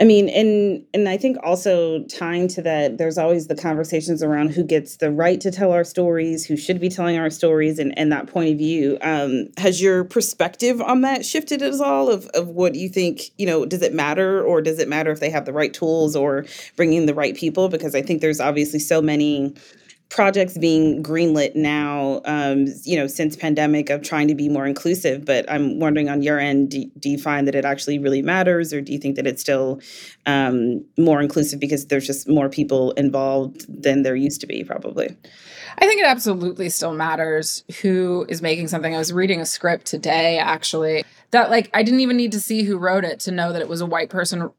I 0.00 0.04
mean, 0.04 0.30
and 0.30 0.82
and 0.94 1.10
I 1.10 1.18
think 1.18 1.36
also 1.42 2.02
tying 2.04 2.48
to 2.48 2.62
that, 2.62 2.96
there's 2.96 3.18
always 3.18 3.48
the 3.48 3.54
conversations 3.54 4.22
around 4.22 4.48
who 4.52 4.64
gets 4.64 4.96
the 4.96 5.10
right 5.10 5.38
to 5.42 5.50
tell 5.50 5.72
our 5.72 5.84
stories, 5.84 6.46
who 6.46 6.56
should 6.56 6.80
be 6.80 6.88
telling 6.88 7.18
our 7.18 7.28
stories, 7.28 7.78
and, 7.78 7.96
and 7.98 8.10
that 8.10 8.26
point 8.26 8.50
of 8.50 8.56
view. 8.56 8.96
Um, 9.02 9.48
has 9.58 9.82
your 9.82 10.04
perspective 10.04 10.80
on 10.80 11.02
that 11.02 11.26
shifted 11.26 11.60
at 11.60 11.78
all? 11.80 12.08
Of 12.10 12.26
of 12.28 12.48
what 12.48 12.76
you 12.76 12.88
think, 12.88 13.24
you 13.36 13.44
know, 13.44 13.66
does 13.66 13.82
it 13.82 13.92
matter, 13.92 14.42
or 14.42 14.62
does 14.62 14.78
it 14.78 14.88
matter 14.88 15.10
if 15.10 15.20
they 15.20 15.30
have 15.30 15.44
the 15.44 15.52
right 15.52 15.74
tools 15.74 16.16
or 16.16 16.46
bringing 16.76 17.04
the 17.04 17.14
right 17.14 17.36
people? 17.36 17.68
Because 17.68 17.94
I 17.94 18.00
think 18.00 18.22
there's 18.22 18.40
obviously 18.40 18.78
so 18.78 19.02
many 19.02 19.54
projects 20.10 20.58
being 20.58 21.02
greenlit 21.02 21.54
now, 21.54 22.20
um, 22.24 22.66
you 22.82 22.96
know, 22.96 23.06
since 23.06 23.36
pandemic 23.36 23.90
of 23.90 24.02
trying 24.02 24.28
to 24.28 24.34
be 24.34 24.48
more 24.48 24.66
inclusive. 24.66 25.24
But 25.24 25.50
I'm 25.50 25.78
wondering 25.78 26.08
on 26.08 26.20
your 26.22 26.38
end, 26.38 26.70
do, 26.70 26.84
do 26.98 27.08
you 27.08 27.16
find 27.16 27.46
that 27.46 27.54
it 27.54 27.64
actually 27.64 27.98
really 27.98 28.20
matters, 28.20 28.72
or 28.72 28.80
do 28.80 28.92
you 28.92 28.98
think 28.98 29.16
that 29.16 29.26
it's 29.26 29.40
still 29.40 29.80
um, 30.26 30.84
more 30.98 31.20
inclusive 31.20 31.60
because 31.60 31.86
there's 31.86 32.06
just 32.06 32.28
more 32.28 32.48
people 32.48 32.90
involved 32.92 33.64
than 33.82 34.02
there 34.02 34.16
used 34.16 34.40
to 34.40 34.46
be, 34.46 34.64
probably? 34.64 35.16
I 35.78 35.86
think 35.86 36.00
it 36.00 36.06
absolutely 36.06 36.68
still 36.68 36.92
matters 36.92 37.64
who 37.80 38.26
is 38.28 38.42
making 38.42 38.68
something. 38.68 38.94
I 38.94 38.98
was 38.98 39.12
reading 39.12 39.40
a 39.40 39.46
script 39.46 39.86
today 39.86 40.38
actually 40.38 41.04
that 41.30 41.50
like 41.50 41.70
I 41.72 41.82
didn't 41.82 42.00
even 42.00 42.16
need 42.16 42.32
to 42.32 42.40
see 42.40 42.64
who 42.64 42.76
wrote 42.76 43.04
it 43.04 43.20
to 43.20 43.30
know 43.30 43.52
that 43.52 43.62
it 43.62 43.68
was 43.68 43.80
a 43.80 43.86
white 43.86 44.10
person 44.10 44.50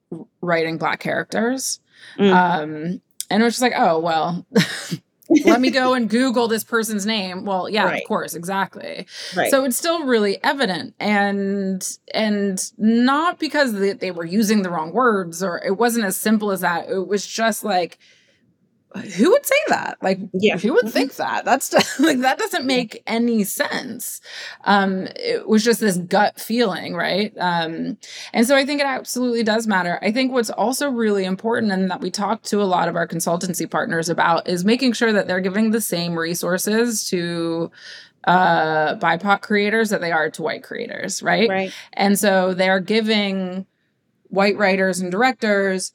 writing 0.41 0.77
black 0.77 0.99
characters. 0.99 1.79
Mm. 2.17 2.33
Um 2.33 3.01
and 3.29 3.41
it 3.41 3.45
was 3.45 3.53
just 3.53 3.61
like, 3.61 3.73
oh 3.75 3.99
well, 3.99 4.45
let 5.45 5.61
me 5.61 5.69
go 5.71 5.93
and 5.93 6.09
Google 6.09 6.47
this 6.47 6.63
person's 6.63 7.05
name. 7.05 7.45
Well, 7.45 7.69
yeah, 7.69 7.85
Right. 7.85 8.01
of 8.01 8.07
course, 8.07 8.33
exactly. 8.35 9.05
right. 9.35 9.49
So 9.51 9.63
it's 9.65 9.77
still 9.77 10.03
really 10.05 10.41
evident, 10.43 10.93
and 10.99 11.97
and 12.13 12.71
not 12.77 13.39
because 13.39 13.73
they, 13.73 13.93
they 13.93 14.11
were 14.11 14.25
using 14.25 14.61
the 14.61 14.69
wrong 14.69 14.91
words, 14.93 15.41
or 15.43 15.61
it 15.63 15.77
wasn't 15.77 16.05
as 16.05 16.15
simple 16.17 16.51
as 16.51 16.61
that. 16.61 16.89
It 16.89 17.07
was 17.07 17.25
just 17.25 17.63
like, 17.63 17.97
who 18.95 19.29
would 19.31 19.45
say 19.45 19.55
that? 19.69 19.97
Like, 20.01 20.19
Yeah. 20.33 20.57
who 20.57 20.73
would 20.73 20.85
Mhm. 20.85 20.91
think 20.91 21.15
that? 21.15 21.45
That's 21.45 21.71
like 21.99 22.19
that 22.19 22.37
doesn't 22.37 22.65
make 22.65 23.01
any 23.07 23.43
sense. 23.43 24.21
Um, 24.65 25.07
it 25.15 25.47
was 25.47 25.63
just 25.63 25.79
this 25.79 25.97
gut 25.97 26.39
feeling, 26.39 26.93
right? 26.95 27.33
Um, 27.39 27.97
and 28.33 28.45
so 28.47 28.55
I 28.55 28.65
think 28.65 28.81
it 28.81 28.87
absolutely 28.87 29.43
does 29.43 29.67
matter. 29.67 29.97
I 30.01 30.11
think 30.11 30.31
what's 30.33 30.49
also 30.49 30.89
really 30.89 31.25
important, 31.25 31.71
and 31.71 31.89
that 31.89 32.01
we 32.01 32.11
talk 32.11 32.43
to 32.43 32.61
a 32.61 32.65
lot 32.65 32.89
of 32.89 32.95
our 32.95 33.07
consultancy 33.07 33.69
partners 33.69 34.09
about, 34.09 34.47
is 34.49 34.65
making 34.65 34.93
sure 34.93 35.13
that 35.13 35.27
they're 35.27 35.39
giving 35.41 35.71
the 35.71 35.81
same 35.81 36.17
resources 36.17 37.07
to 37.09 37.71
uh 38.25 38.95
BIPOC 38.97 39.41
creators 39.41 39.89
that 39.89 40.01
they 40.01 40.11
are 40.11 40.29
to 40.29 40.41
white 40.43 40.63
creators, 40.63 41.23
right? 41.23 41.49
right. 41.49 41.73
And 41.93 42.19
so 42.19 42.53
they're 42.53 42.79
giving 42.79 43.65
white 44.29 44.57
writers 44.57 44.99
and 45.01 45.11
directors 45.11 45.91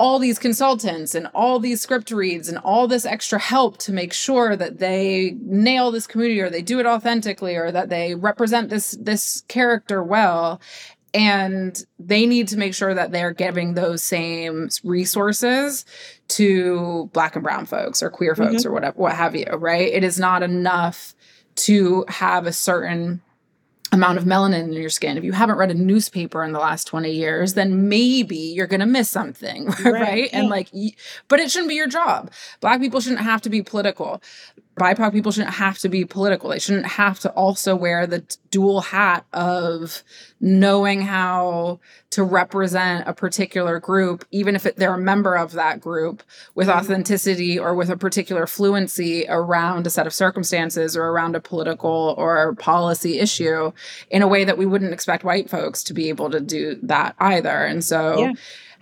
all 0.00 0.18
these 0.18 0.38
consultants 0.38 1.14
and 1.14 1.26
all 1.34 1.58
these 1.58 1.82
script 1.82 2.10
reads 2.10 2.48
and 2.48 2.56
all 2.56 2.88
this 2.88 3.04
extra 3.04 3.38
help 3.38 3.76
to 3.76 3.92
make 3.92 4.14
sure 4.14 4.56
that 4.56 4.78
they 4.78 5.36
nail 5.42 5.90
this 5.90 6.06
community 6.06 6.40
or 6.40 6.48
they 6.48 6.62
do 6.62 6.80
it 6.80 6.86
authentically 6.86 7.54
or 7.54 7.70
that 7.70 7.90
they 7.90 8.14
represent 8.14 8.70
this 8.70 8.92
this 8.92 9.42
character 9.48 10.02
well. 10.02 10.58
And 11.12 11.84
they 11.98 12.24
need 12.24 12.48
to 12.48 12.56
make 12.56 12.72
sure 12.72 12.94
that 12.94 13.12
they're 13.12 13.34
giving 13.34 13.74
those 13.74 14.02
same 14.02 14.70
resources 14.84 15.84
to 16.28 17.10
black 17.12 17.34
and 17.34 17.44
brown 17.44 17.66
folks 17.66 18.02
or 18.02 18.08
queer 18.08 18.34
folks 18.34 18.62
mm-hmm. 18.62 18.68
or 18.68 18.72
whatever 18.72 18.98
what 18.98 19.14
have 19.14 19.36
you 19.36 19.44
right? 19.52 19.92
It 19.92 20.02
is 20.02 20.18
not 20.18 20.42
enough 20.42 21.14
to 21.56 22.06
have 22.08 22.46
a 22.46 22.54
certain 22.54 23.20
amount 23.92 24.18
of 24.18 24.24
melanin 24.24 24.64
in 24.64 24.72
your 24.72 24.90
skin, 24.90 25.16
if 25.16 25.24
you 25.24 25.32
haven't 25.32 25.56
read 25.56 25.70
a 25.70 25.74
newspaper 25.74 26.44
in 26.44 26.52
the 26.52 26.58
last 26.58 26.86
20 26.86 27.10
years, 27.10 27.54
then 27.54 27.88
maybe 27.88 28.36
you're 28.36 28.66
going 28.66 28.80
to 28.80 28.86
miss 28.86 29.10
something, 29.10 29.66
right? 29.84 29.92
right? 29.92 30.30
And 30.32 30.48
like, 30.48 30.68
but 31.28 31.40
it 31.40 31.50
shouldn't 31.50 31.68
be 31.68 31.74
your 31.74 31.88
job. 31.88 32.30
Black 32.60 32.80
people 32.80 33.00
shouldn't 33.00 33.22
have 33.22 33.42
to 33.42 33.50
be 33.50 33.62
political. 33.62 34.22
BIPOC 34.76 35.12
people 35.12 35.30
shouldn't 35.30 35.54
have 35.54 35.78
to 35.78 35.88
be 35.88 36.04
political. 36.04 36.48
They 36.48 36.58
shouldn't 36.58 36.86
have 36.86 37.20
to 37.20 37.30
also 37.30 37.76
wear 37.76 38.06
the 38.06 38.24
dual 38.50 38.80
hat 38.80 39.24
of 39.32 40.02
knowing 40.40 41.02
how 41.02 41.78
to 42.10 42.24
represent 42.24 43.06
a 43.06 43.12
particular 43.12 43.78
group, 43.78 44.24
even 44.30 44.56
if 44.56 44.66
it, 44.66 44.76
they're 44.76 44.94
a 44.94 44.98
member 44.98 45.36
of 45.36 45.52
that 45.52 45.80
group, 45.80 46.22
with 46.54 46.68
mm-hmm. 46.68 46.78
authenticity 46.78 47.58
or 47.58 47.74
with 47.74 47.90
a 47.90 47.96
particular 47.96 48.46
fluency 48.46 49.24
around 49.28 49.86
a 49.86 49.90
set 49.90 50.06
of 50.06 50.14
circumstances 50.14 50.96
or 50.96 51.04
around 51.04 51.36
a 51.36 51.40
political 51.40 52.14
or 52.18 52.54
policy 52.56 53.18
issue 53.20 53.72
in 54.10 54.22
a 54.22 54.28
way 54.28 54.44
that 54.44 54.58
we 54.58 54.66
wouldn't 54.66 54.92
expect 54.92 55.24
white 55.24 55.48
folks 55.48 55.84
to 55.84 55.94
be 55.94 56.08
able 56.08 56.30
to 56.30 56.40
do 56.40 56.76
that 56.82 57.14
either. 57.18 57.64
And 57.64 57.84
so, 57.84 58.18
yeah 58.18 58.32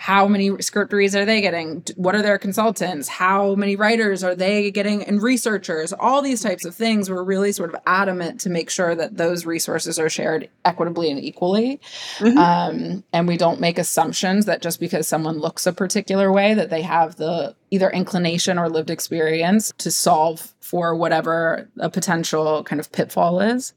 how 0.00 0.28
many 0.28 0.48
scriptories 0.50 1.16
are 1.16 1.24
they 1.24 1.40
getting? 1.40 1.82
What 1.96 2.14
are 2.14 2.22
their 2.22 2.38
consultants? 2.38 3.08
How 3.08 3.56
many 3.56 3.74
writers 3.74 4.22
are 4.22 4.36
they 4.36 4.70
getting? 4.70 5.02
And 5.02 5.20
researchers 5.20 5.92
all 5.92 6.22
these 6.22 6.40
types 6.40 6.64
of 6.64 6.72
things 6.72 7.10
we're 7.10 7.24
really 7.24 7.50
sort 7.50 7.74
of 7.74 7.80
adamant 7.84 8.40
to 8.42 8.48
make 8.48 8.70
sure 8.70 8.94
that 8.94 9.16
those 9.16 9.44
resources 9.44 9.98
are 9.98 10.08
shared 10.08 10.48
equitably 10.64 11.10
and 11.10 11.18
equally. 11.18 11.80
Mm-hmm. 12.18 12.38
um, 12.38 13.04
and 13.12 13.26
we 13.26 13.36
don't 13.36 13.60
make 13.60 13.76
assumptions 13.76 14.46
that 14.46 14.62
just 14.62 14.78
because 14.78 15.08
someone 15.08 15.38
looks 15.38 15.66
a 15.66 15.72
particular 15.72 16.30
way 16.30 16.54
that 16.54 16.70
they 16.70 16.82
have 16.82 17.16
the 17.16 17.56
either 17.72 17.90
inclination 17.90 18.56
or 18.56 18.68
lived 18.68 18.90
experience 18.90 19.72
to 19.78 19.90
solve 19.90 20.54
for 20.60 20.94
whatever 20.94 21.68
a 21.80 21.90
potential 21.90 22.62
kind 22.62 22.78
of 22.78 22.92
pitfall 22.92 23.40
is. 23.40 23.74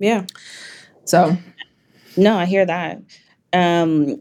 Yeah. 0.00 0.26
So 1.04 1.36
no 2.16 2.36
i 2.36 2.44
hear 2.44 2.66
that. 2.66 3.00
Um 3.52 4.20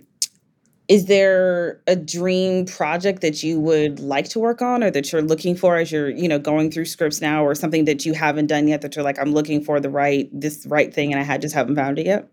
is 0.89 1.05
there 1.05 1.79
a 1.85 1.95
dream 1.95 2.65
project 2.65 3.21
that 3.21 3.43
you 3.43 3.59
would 3.59 3.99
like 3.99 4.27
to 4.27 4.39
work 4.39 4.61
on 4.61 4.83
or 4.83 4.89
that 4.89 5.11
you're 5.11 5.21
looking 5.21 5.55
for 5.55 5.77
as 5.77 5.91
you're 5.91 6.09
you 6.09 6.27
know 6.27 6.39
going 6.39 6.69
through 6.71 6.85
scripts 6.85 7.21
now 7.21 7.45
or 7.45 7.55
something 7.55 7.85
that 7.85 8.05
you 8.05 8.13
haven't 8.13 8.47
done 8.47 8.67
yet 8.67 8.81
that 8.81 8.95
you're 8.95 9.05
like 9.05 9.19
i'm 9.19 9.31
looking 9.31 9.63
for 9.63 9.79
the 9.79 9.89
right 9.89 10.27
this 10.33 10.65
right 10.65 10.93
thing 10.93 11.13
and 11.13 11.21
i 11.21 11.23
had 11.23 11.41
just 11.41 11.55
haven't 11.55 11.75
found 11.75 11.97
it 11.99 12.05
yet 12.05 12.27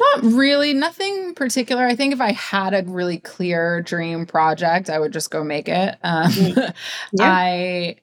not 0.00 0.22
really 0.22 0.72
nothing 0.72 1.34
particular 1.34 1.86
i 1.86 1.94
think 1.94 2.12
if 2.12 2.20
i 2.20 2.32
had 2.32 2.72
a 2.72 2.82
really 2.90 3.18
clear 3.18 3.82
dream 3.82 4.24
project 4.26 4.88
i 4.90 4.98
would 4.98 5.12
just 5.12 5.30
go 5.30 5.44
make 5.44 5.68
it 5.68 5.96
um, 6.02 6.32
mm. 6.32 6.74
yeah. 7.12 7.24
i 7.24 7.96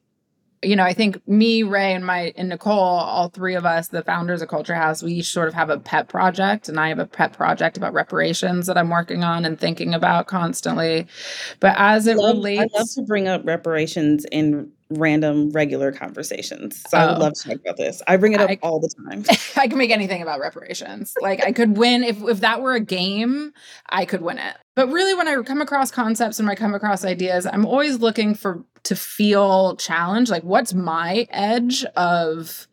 you 0.65 0.75
know, 0.75 0.83
I 0.83 0.93
think 0.93 1.25
me, 1.27 1.63
Ray, 1.63 1.93
and 1.93 2.05
my 2.05 2.33
and 2.35 2.49
Nicole, 2.49 2.79
all 2.79 3.29
three 3.29 3.55
of 3.55 3.65
us, 3.65 3.89
the 3.89 4.03
founders 4.03 4.41
of 4.41 4.49
Culture 4.49 4.75
House, 4.75 5.03
we 5.03 5.13
each 5.13 5.31
sort 5.31 5.47
of 5.47 5.53
have 5.53 5.69
a 5.69 5.79
pet 5.79 6.07
project, 6.07 6.67
and 6.69 6.79
I 6.79 6.89
have 6.89 6.99
a 6.99 7.05
pet 7.05 7.33
project 7.33 7.77
about 7.77 7.93
reparations 7.93 8.67
that 8.67 8.77
I'm 8.77 8.89
working 8.89 9.23
on 9.23 9.45
and 9.45 9.59
thinking 9.59 9.93
about 9.93 10.27
constantly. 10.27 11.07
But 11.59 11.75
as 11.77 12.07
it 12.07 12.17
love, 12.17 12.37
relates, 12.37 12.73
I 12.75 12.79
love 12.79 12.87
to 12.95 13.01
bring 13.03 13.27
up 13.27 13.45
reparations 13.45 14.25
in 14.31 14.71
random 14.89 15.49
regular 15.49 15.91
conversations. 15.91 16.81
So 16.89 16.97
oh. 16.97 17.01
I 17.01 17.11
would 17.11 17.19
love 17.19 17.33
to 17.33 17.49
talk 17.49 17.59
about 17.59 17.77
this. 17.77 18.01
I 18.07 18.17
bring 18.17 18.33
it 18.33 18.41
up 18.41 18.49
I, 18.49 18.59
all 18.61 18.79
the 18.79 18.89
time. 19.09 19.23
I 19.55 19.67
can 19.67 19.77
make 19.77 19.91
anything 19.91 20.21
about 20.21 20.39
reparations. 20.39 21.13
Like 21.21 21.43
I 21.43 21.51
could 21.51 21.77
win 21.77 22.03
if 22.03 22.21
if 22.23 22.41
that 22.41 22.61
were 22.61 22.73
a 22.73 22.79
game, 22.79 23.53
I 23.89 24.05
could 24.05 24.21
win 24.21 24.37
it. 24.37 24.55
But 24.75 24.89
really 24.89 25.15
when 25.15 25.27
I 25.27 25.41
come 25.41 25.61
across 25.61 25.91
concepts 25.91 26.39
and 26.39 26.49
I 26.49 26.55
come 26.55 26.73
across 26.73 27.03
ideas, 27.03 27.45
I'm 27.45 27.65
always 27.65 27.99
looking 27.99 28.35
for 28.35 28.63
to 28.83 28.95
feel 28.95 29.75
challenged. 29.77 30.31
Like 30.31 30.43
what's 30.43 30.73
my 30.73 31.27
edge 31.29 31.83
of 31.95 32.67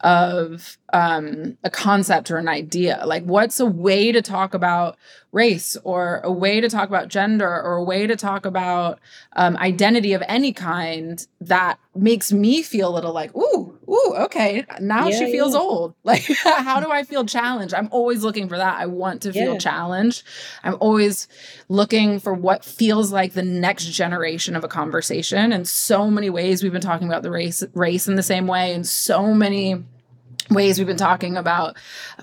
of 0.00 0.78
um, 0.94 1.58
a 1.64 1.70
concept 1.70 2.30
or 2.30 2.36
an 2.36 2.46
idea. 2.46 3.02
Like, 3.04 3.24
what's 3.24 3.58
a 3.58 3.66
way 3.66 4.12
to 4.12 4.22
talk 4.22 4.54
about 4.54 4.96
race 5.32 5.76
or 5.82 6.20
a 6.22 6.30
way 6.30 6.60
to 6.60 6.68
talk 6.68 6.88
about 6.88 7.08
gender 7.08 7.48
or 7.48 7.74
a 7.74 7.82
way 7.82 8.06
to 8.06 8.14
talk 8.14 8.46
about 8.46 9.00
um, 9.32 9.56
identity 9.56 10.12
of 10.12 10.22
any 10.28 10.52
kind 10.52 11.26
that 11.40 11.80
makes 11.96 12.32
me 12.32 12.62
feel 12.62 12.88
a 12.88 12.94
little 12.94 13.12
like, 13.12 13.34
ooh, 13.34 13.76
ooh, 13.88 14.14
okay, 14.18 14.64
now 14.80 15.08
yeah, 15.08 15.18
she 15.18 15.32
feels 15.32 15.54
yeah. 15.54 15.60
old. 15.60 15.94
Like, 16.04 16.22
how 16.44 16.78
do 16.78 16.92
I 16.92 17.02
feel 17.02 17.24
challenged? 17.24 17.74
I'm 17.74 17.88
always 17.90 18.22
looking 18.22 18.48
for 18.48 18.56
that. 18.56 18.78
I 18.78 18.86
want 18.86 19.22
to 19.22 19.32
feel 19.32 19.54
yeah. 19.54 19.58
challenged. 19.58 20.22
I'm 20.62 20.76
always 20.78 21.26
looking 21.68 22.20
for 22.20 22.32
what 22.32 22.64
feels 22.64 23.10
like 23.10 23.32
the 23.32 23.42
next 23.42 23.86
generation 23.86 24.54
of 24.54 24.62
a 24.62 24.68
conversation. 24.68 25.52
In 25.52 25.64
so 25.64 26.08
many 26.08 26.30
ways, 26.30 26.62
we've 26.62 26.72
been 26.72 26.80
talking 26.80 27.08
about 27.08 27.24
the 27.24 27.32
race 27.32 27.64
race 27.74 28.06
in 28.06 28.14
the 28.14 28.22
same 28.22 28.46
way, 28.46 28.74
in 28.74 28.84
so 28.84 29.34
many 29.34 29.82
ways 30.50 30.78
we've 30.78 30.86
been 30.86 30.96
talking 30.96 31.36
about 31.36 31.76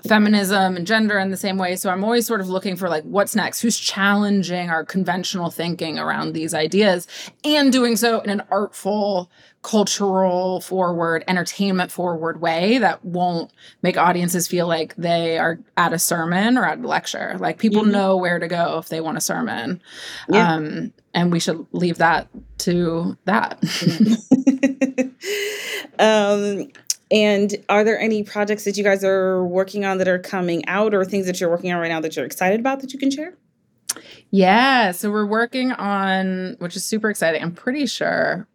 feminism 0.06 0.76
and 0.76 0.86
gender 0.86 1.18
in 1.18 1.30
the 1.30 1.36
same 1.36 1.58
way. 1.58 1.76
So 1.76 1.90
i'm 1.90 2.04
always 2.04 2.26
sort 2.26 2.40
of 2.40 2.48
looking 2.48 2.76
for 2.76 2.88
like 2.88 3.04
what's 3.04 3.34
next? 3.34 3.60
Who's 3.60 3.78
challenging 3.78 4.70
our 4.70 4.84
conventional 4.84 5.50
thinking 5.50 5.98
around 5.98 6.32
these 6.32 6.54
ideas 6.54 7.06
and 7.44 7.72
doing 7.72 7.96
so 7.96 8.20
in 8.20 8.30
an 8.30 8.42
artful 8.50 9.30
cultural 9.62 10.60
forward 10.60 11.22
entertainment 11.28 11.92
forward 11.92 12.40
way 12.40 12.78
that 12.78 13.04
won't 13.04 13.52
make 13.80 13.96
audiences 13.96 14.48
feel 14.48 14.66
like 14.66 14.94
they 14.96 15.38
are 15.38 15.60
at 15.76 15.92
a 15.92 15.98
sermon 15.98 16.58
or 16.58 16.64
at 16.64 16.78
a 16.78 16.86
lecture. 16.86 17.36
Like 17.38 17.58
people 17.58 17.82
mm-hmm. 17.82 17.92
know 17.92 18.16
where 18.16 18.40
to 18.40 18.48
go 18.48 18.78
if 18.78 18.88
they 18.88 19.00
want 19.00 19.18
a 19.18 19.20
sermon. 19.20 19.80
Yeah. 20.28 20.54
um, 20.54 20.92
and 21.14 21.30
we 21.30 21.38
should 21.38 21.64
leave 21.72 21.98
that 21.98 22.28
to 22.58 23.16
that. 23.24 23.58
Um 25.98 26.68
and 27.12 27.54
are 27.68 27.84
there 27.84 28.00
any 28.00 28.22
projects 28.22 28.64
that 28.64 28.78
you 28.78 28.82
guys 28.82 29.04
are 29.04 29.44
working 29.44 29.84
on 29.84 29.98
that 29.98 30.08
are 30.08 30.18
coming 30.18 30.66
out 30.66 30.94
or 30.94 31.04
things 31.04 31.26
that 31.26 31.40
you're 31.40 31.50
working 31.50 31.70
on 31.70 31.78
right 31.78 31.88
now 31.88 32.00
that 32.00 32.16
you're 32.16 32.24
excited 32.24 32.58
about 32.58 32.80
that 32.80 32.92
you 32.92 32.98
can 32.98 33.10
share? 33.10 33.34
Yeah, 34.30 34.92
so 34.92 35.10
we're 35.10 35.26
working 35.26 35.72
on, 35.72 36.56
which 36.58 36.74
is 36.74 36.84
super 36.84 37.10
exciting. 37.10 37.42
I'm 37.42 37.52
pretty 37.52 37.84
sure 37.84 38.48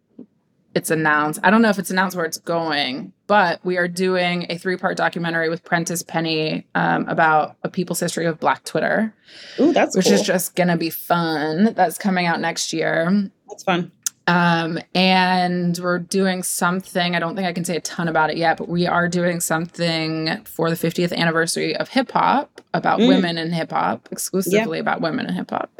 it's 0.74 0.90
announced. 0.90 1.38
I 1.44 1.50
don't 1.50 1.62
know 1.62 1.70
if 1.70 1.78
it's 1.78 1.90
announced 1.90 2.16
where 2.16 2.26
it's 2.26 2.38
going, 2.38 3.12
but 3.28 3.64
we 3.64 3.78
are 3.78 3.86
doing 3.86 4.46
a 4.50 4.58
three 4.58 4.76
part 4.76 4.96
documentary 4.96 5.48
with 5.48 5.64
Prentice 5.64 6.02
Penny 6.02 6.66
um, 6.74 7.06
about 7.08 7.56
a 7.62 7.68
people's 7.68 8.00
history 8.00 8.26
of 8.26 8.40
Black 8.40 8.64
Twitter. 8.64 9.14
Ooh, 9.60 9.72
that's 9.72 9.96
which 9.96 10.06
cool. 10.06 10.14
is 10.14 10.22
just 10.22 10.56
gonna 10.56 10.76
be 10.76 10.90
fun. 10.90 11.74
That's 11.74 11.96
coming 11.96 12.26
out 12.26 12.40
next 12.40 12.72
year. 12.72 13.30
That's 13.48 13.62
fun. 13.62 13.92
Um, 14.28 14.78
and 14.94 15.78
we're 15.78 15.98
doing 15.98 16.42
something, 16.42 17.16
I 17.16 17.18
don't 17.18 17.34
think 17.34 17.48
I 17.48 17.54
can 17.54 17.64
say 17.64 17.76
a 17.76 17.80
ton 17.80 18.08
about 18.08 18.28
it 18.28 18.36
yet, 18.36 18.58
but 18.58 18.68
we 18.68 18.86
are 18.86 19.08
doing 19.08 19.40
something 19.40 20.44
for 20.44 20.68
the 20.68 20.76
50th 20.76 21.16
anniversary 21.16 21.74
of 21.74 21.88
hip 21.88 22.12
hop 22.12 22.60
about 22.74 23.00
mm. 23.00 23.08
women 23.08 23.38
in 23.38 23.52
hip 23.52 23.70
hop, 23.70 24.06
exclusively 24.12 24.76
yeah. 24.78 24.82
about 24.82 25.00
women 25.00 25.26
in 25.26 25.34
hip 25.34 25.50
hop. 25.50 25.70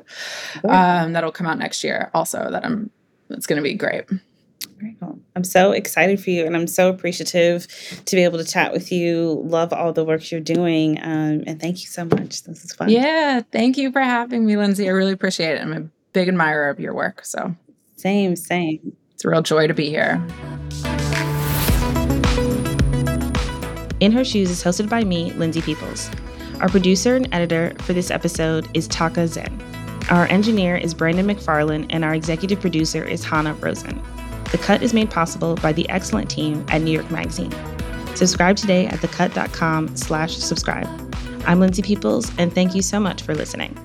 Um, 0.65 1.13
that'll 1.13 1.31
come 1.31 1.47
out 1.47 1.59
next 1.59 1.85
year 1.85 2.11
also 2.15 2.51
that 2.51 2.65
I'm, 2.65 2.91
it's 3.29 3.47
going 3.47 3.59
to 3.59 3.63
be 3.63 3.75
great. 3.75 4.07
Very 4.79 4.97
cool. 4.99 5.19
I'm 5.37 5.45
so 5.45 5.73
excited 5.73 6.19
for 6.19 6.31
you 6.31 6.47
and 6.47 6.57
I'm 6.57 6.67
so 6.67 6.89
appreciative 6.89 7.67
to 8.07 8.17
be 8.17 8.25
able 8.25 8.39
to 8.39 8.45
chat 8.45 8.73
with 8.73 8.91
you. 8.91 9.43
Love 9.45 9.75
all 9.75 9.93
the 9.93 10.05
work 10.05 10.31
you're 10.31 10.41
doing. 10.41 10.99
Um, 11.03 11.45
and 11.47 11.61
thank 11.61 11.81
you 11.81 11.87
so 11.89 12.07
much. 12.07 12.45
This 12.45 12.65
is 12.65 12.73
fun. 12.73 12.89
Yeah. 12.89 13.43
Thank 13.53 13.77
you 13.77 13.93
for 13.93 14.01
having 14.01 14.47
me, 14.47 14.57
Lindsay. 14.57 14.89
I 14.89 14.93
really 14.93 15.13
appreciate 15.13 15.57
it. 15.57 15.61
I'm 15.61 15.73
a 15.75 15.89
big 16.13 16.29
admirer 16.29 16.71
of 16.71 16.81
your 16.81 16.95
work. 16.95 17.25
So 17.27 17.55
same, 17.99 18.37
same. 18.37 18.97
It's 19.15 19.25
a 19.25 19.29
real 19.29 19.43
joy 19.43 19.67
to 19.67 19.75
be 19.75 19.89
here. 19.89 20.25
In 24.01 24.13
Her 24.13 24.25
Shoes 24.25 24.51
is 24.51 24.63
hosted 24.63 24.89
by 24.89 25.03
me, 25.03 25.33
Lindsay 25.33 25.61
Peoples. 25.61 26.09
Our 26.61 26.69
producer 26.69 27.17
and 27.17 27.29
editor 27.33 27.75
for 27.81 27.93
this 27.93 28.11
episode 28.11 28.69
is 28.75 28.87
Taka 28.87 29.27
Zen. 29.27 29.61
Our 30.11 30.27
engineer 30.27 30.77
is 30.77 30.95
Brandon 30.95 31.27
McFarland, 31.27 31.87
and 31.91 32.05
our 32.05 32.15
executive 32.15 32.61
producer 32.61 33.05
is 33.05 33.25
Hanna 33.25 33.55
Rosin. 33.55 34.01
The 34.53 34.59
Cut 34.59 34.83
is 34.83 34.95
made 34.95 35.11
possible 35.11 35.57
by 35.57 35.73
the 35.73 35.89
excellent 35.89 36.31
team 36.31 36.65
at 36.69 36.81
New 36.81 36.93
York 36.93 37.11
Magazine. 37.11 37.53
Subscribe 38.15 38.57
today 38.57 38.87
at 38.87 39.01
thecut.com 39.01 39.97
slash 39.97 40.37
subscribe. 40.37 40.89
I'm 41.47 41.61
Lindsay 41.61 41.83
Peoples, 41.83 42.31
and 42.39 42.53
thank 42.53 42.75
you 42.75 42.83
so 42.83 42.99
much 42.99 43.23
for 43.23 43.35
listening. 43.35 43.77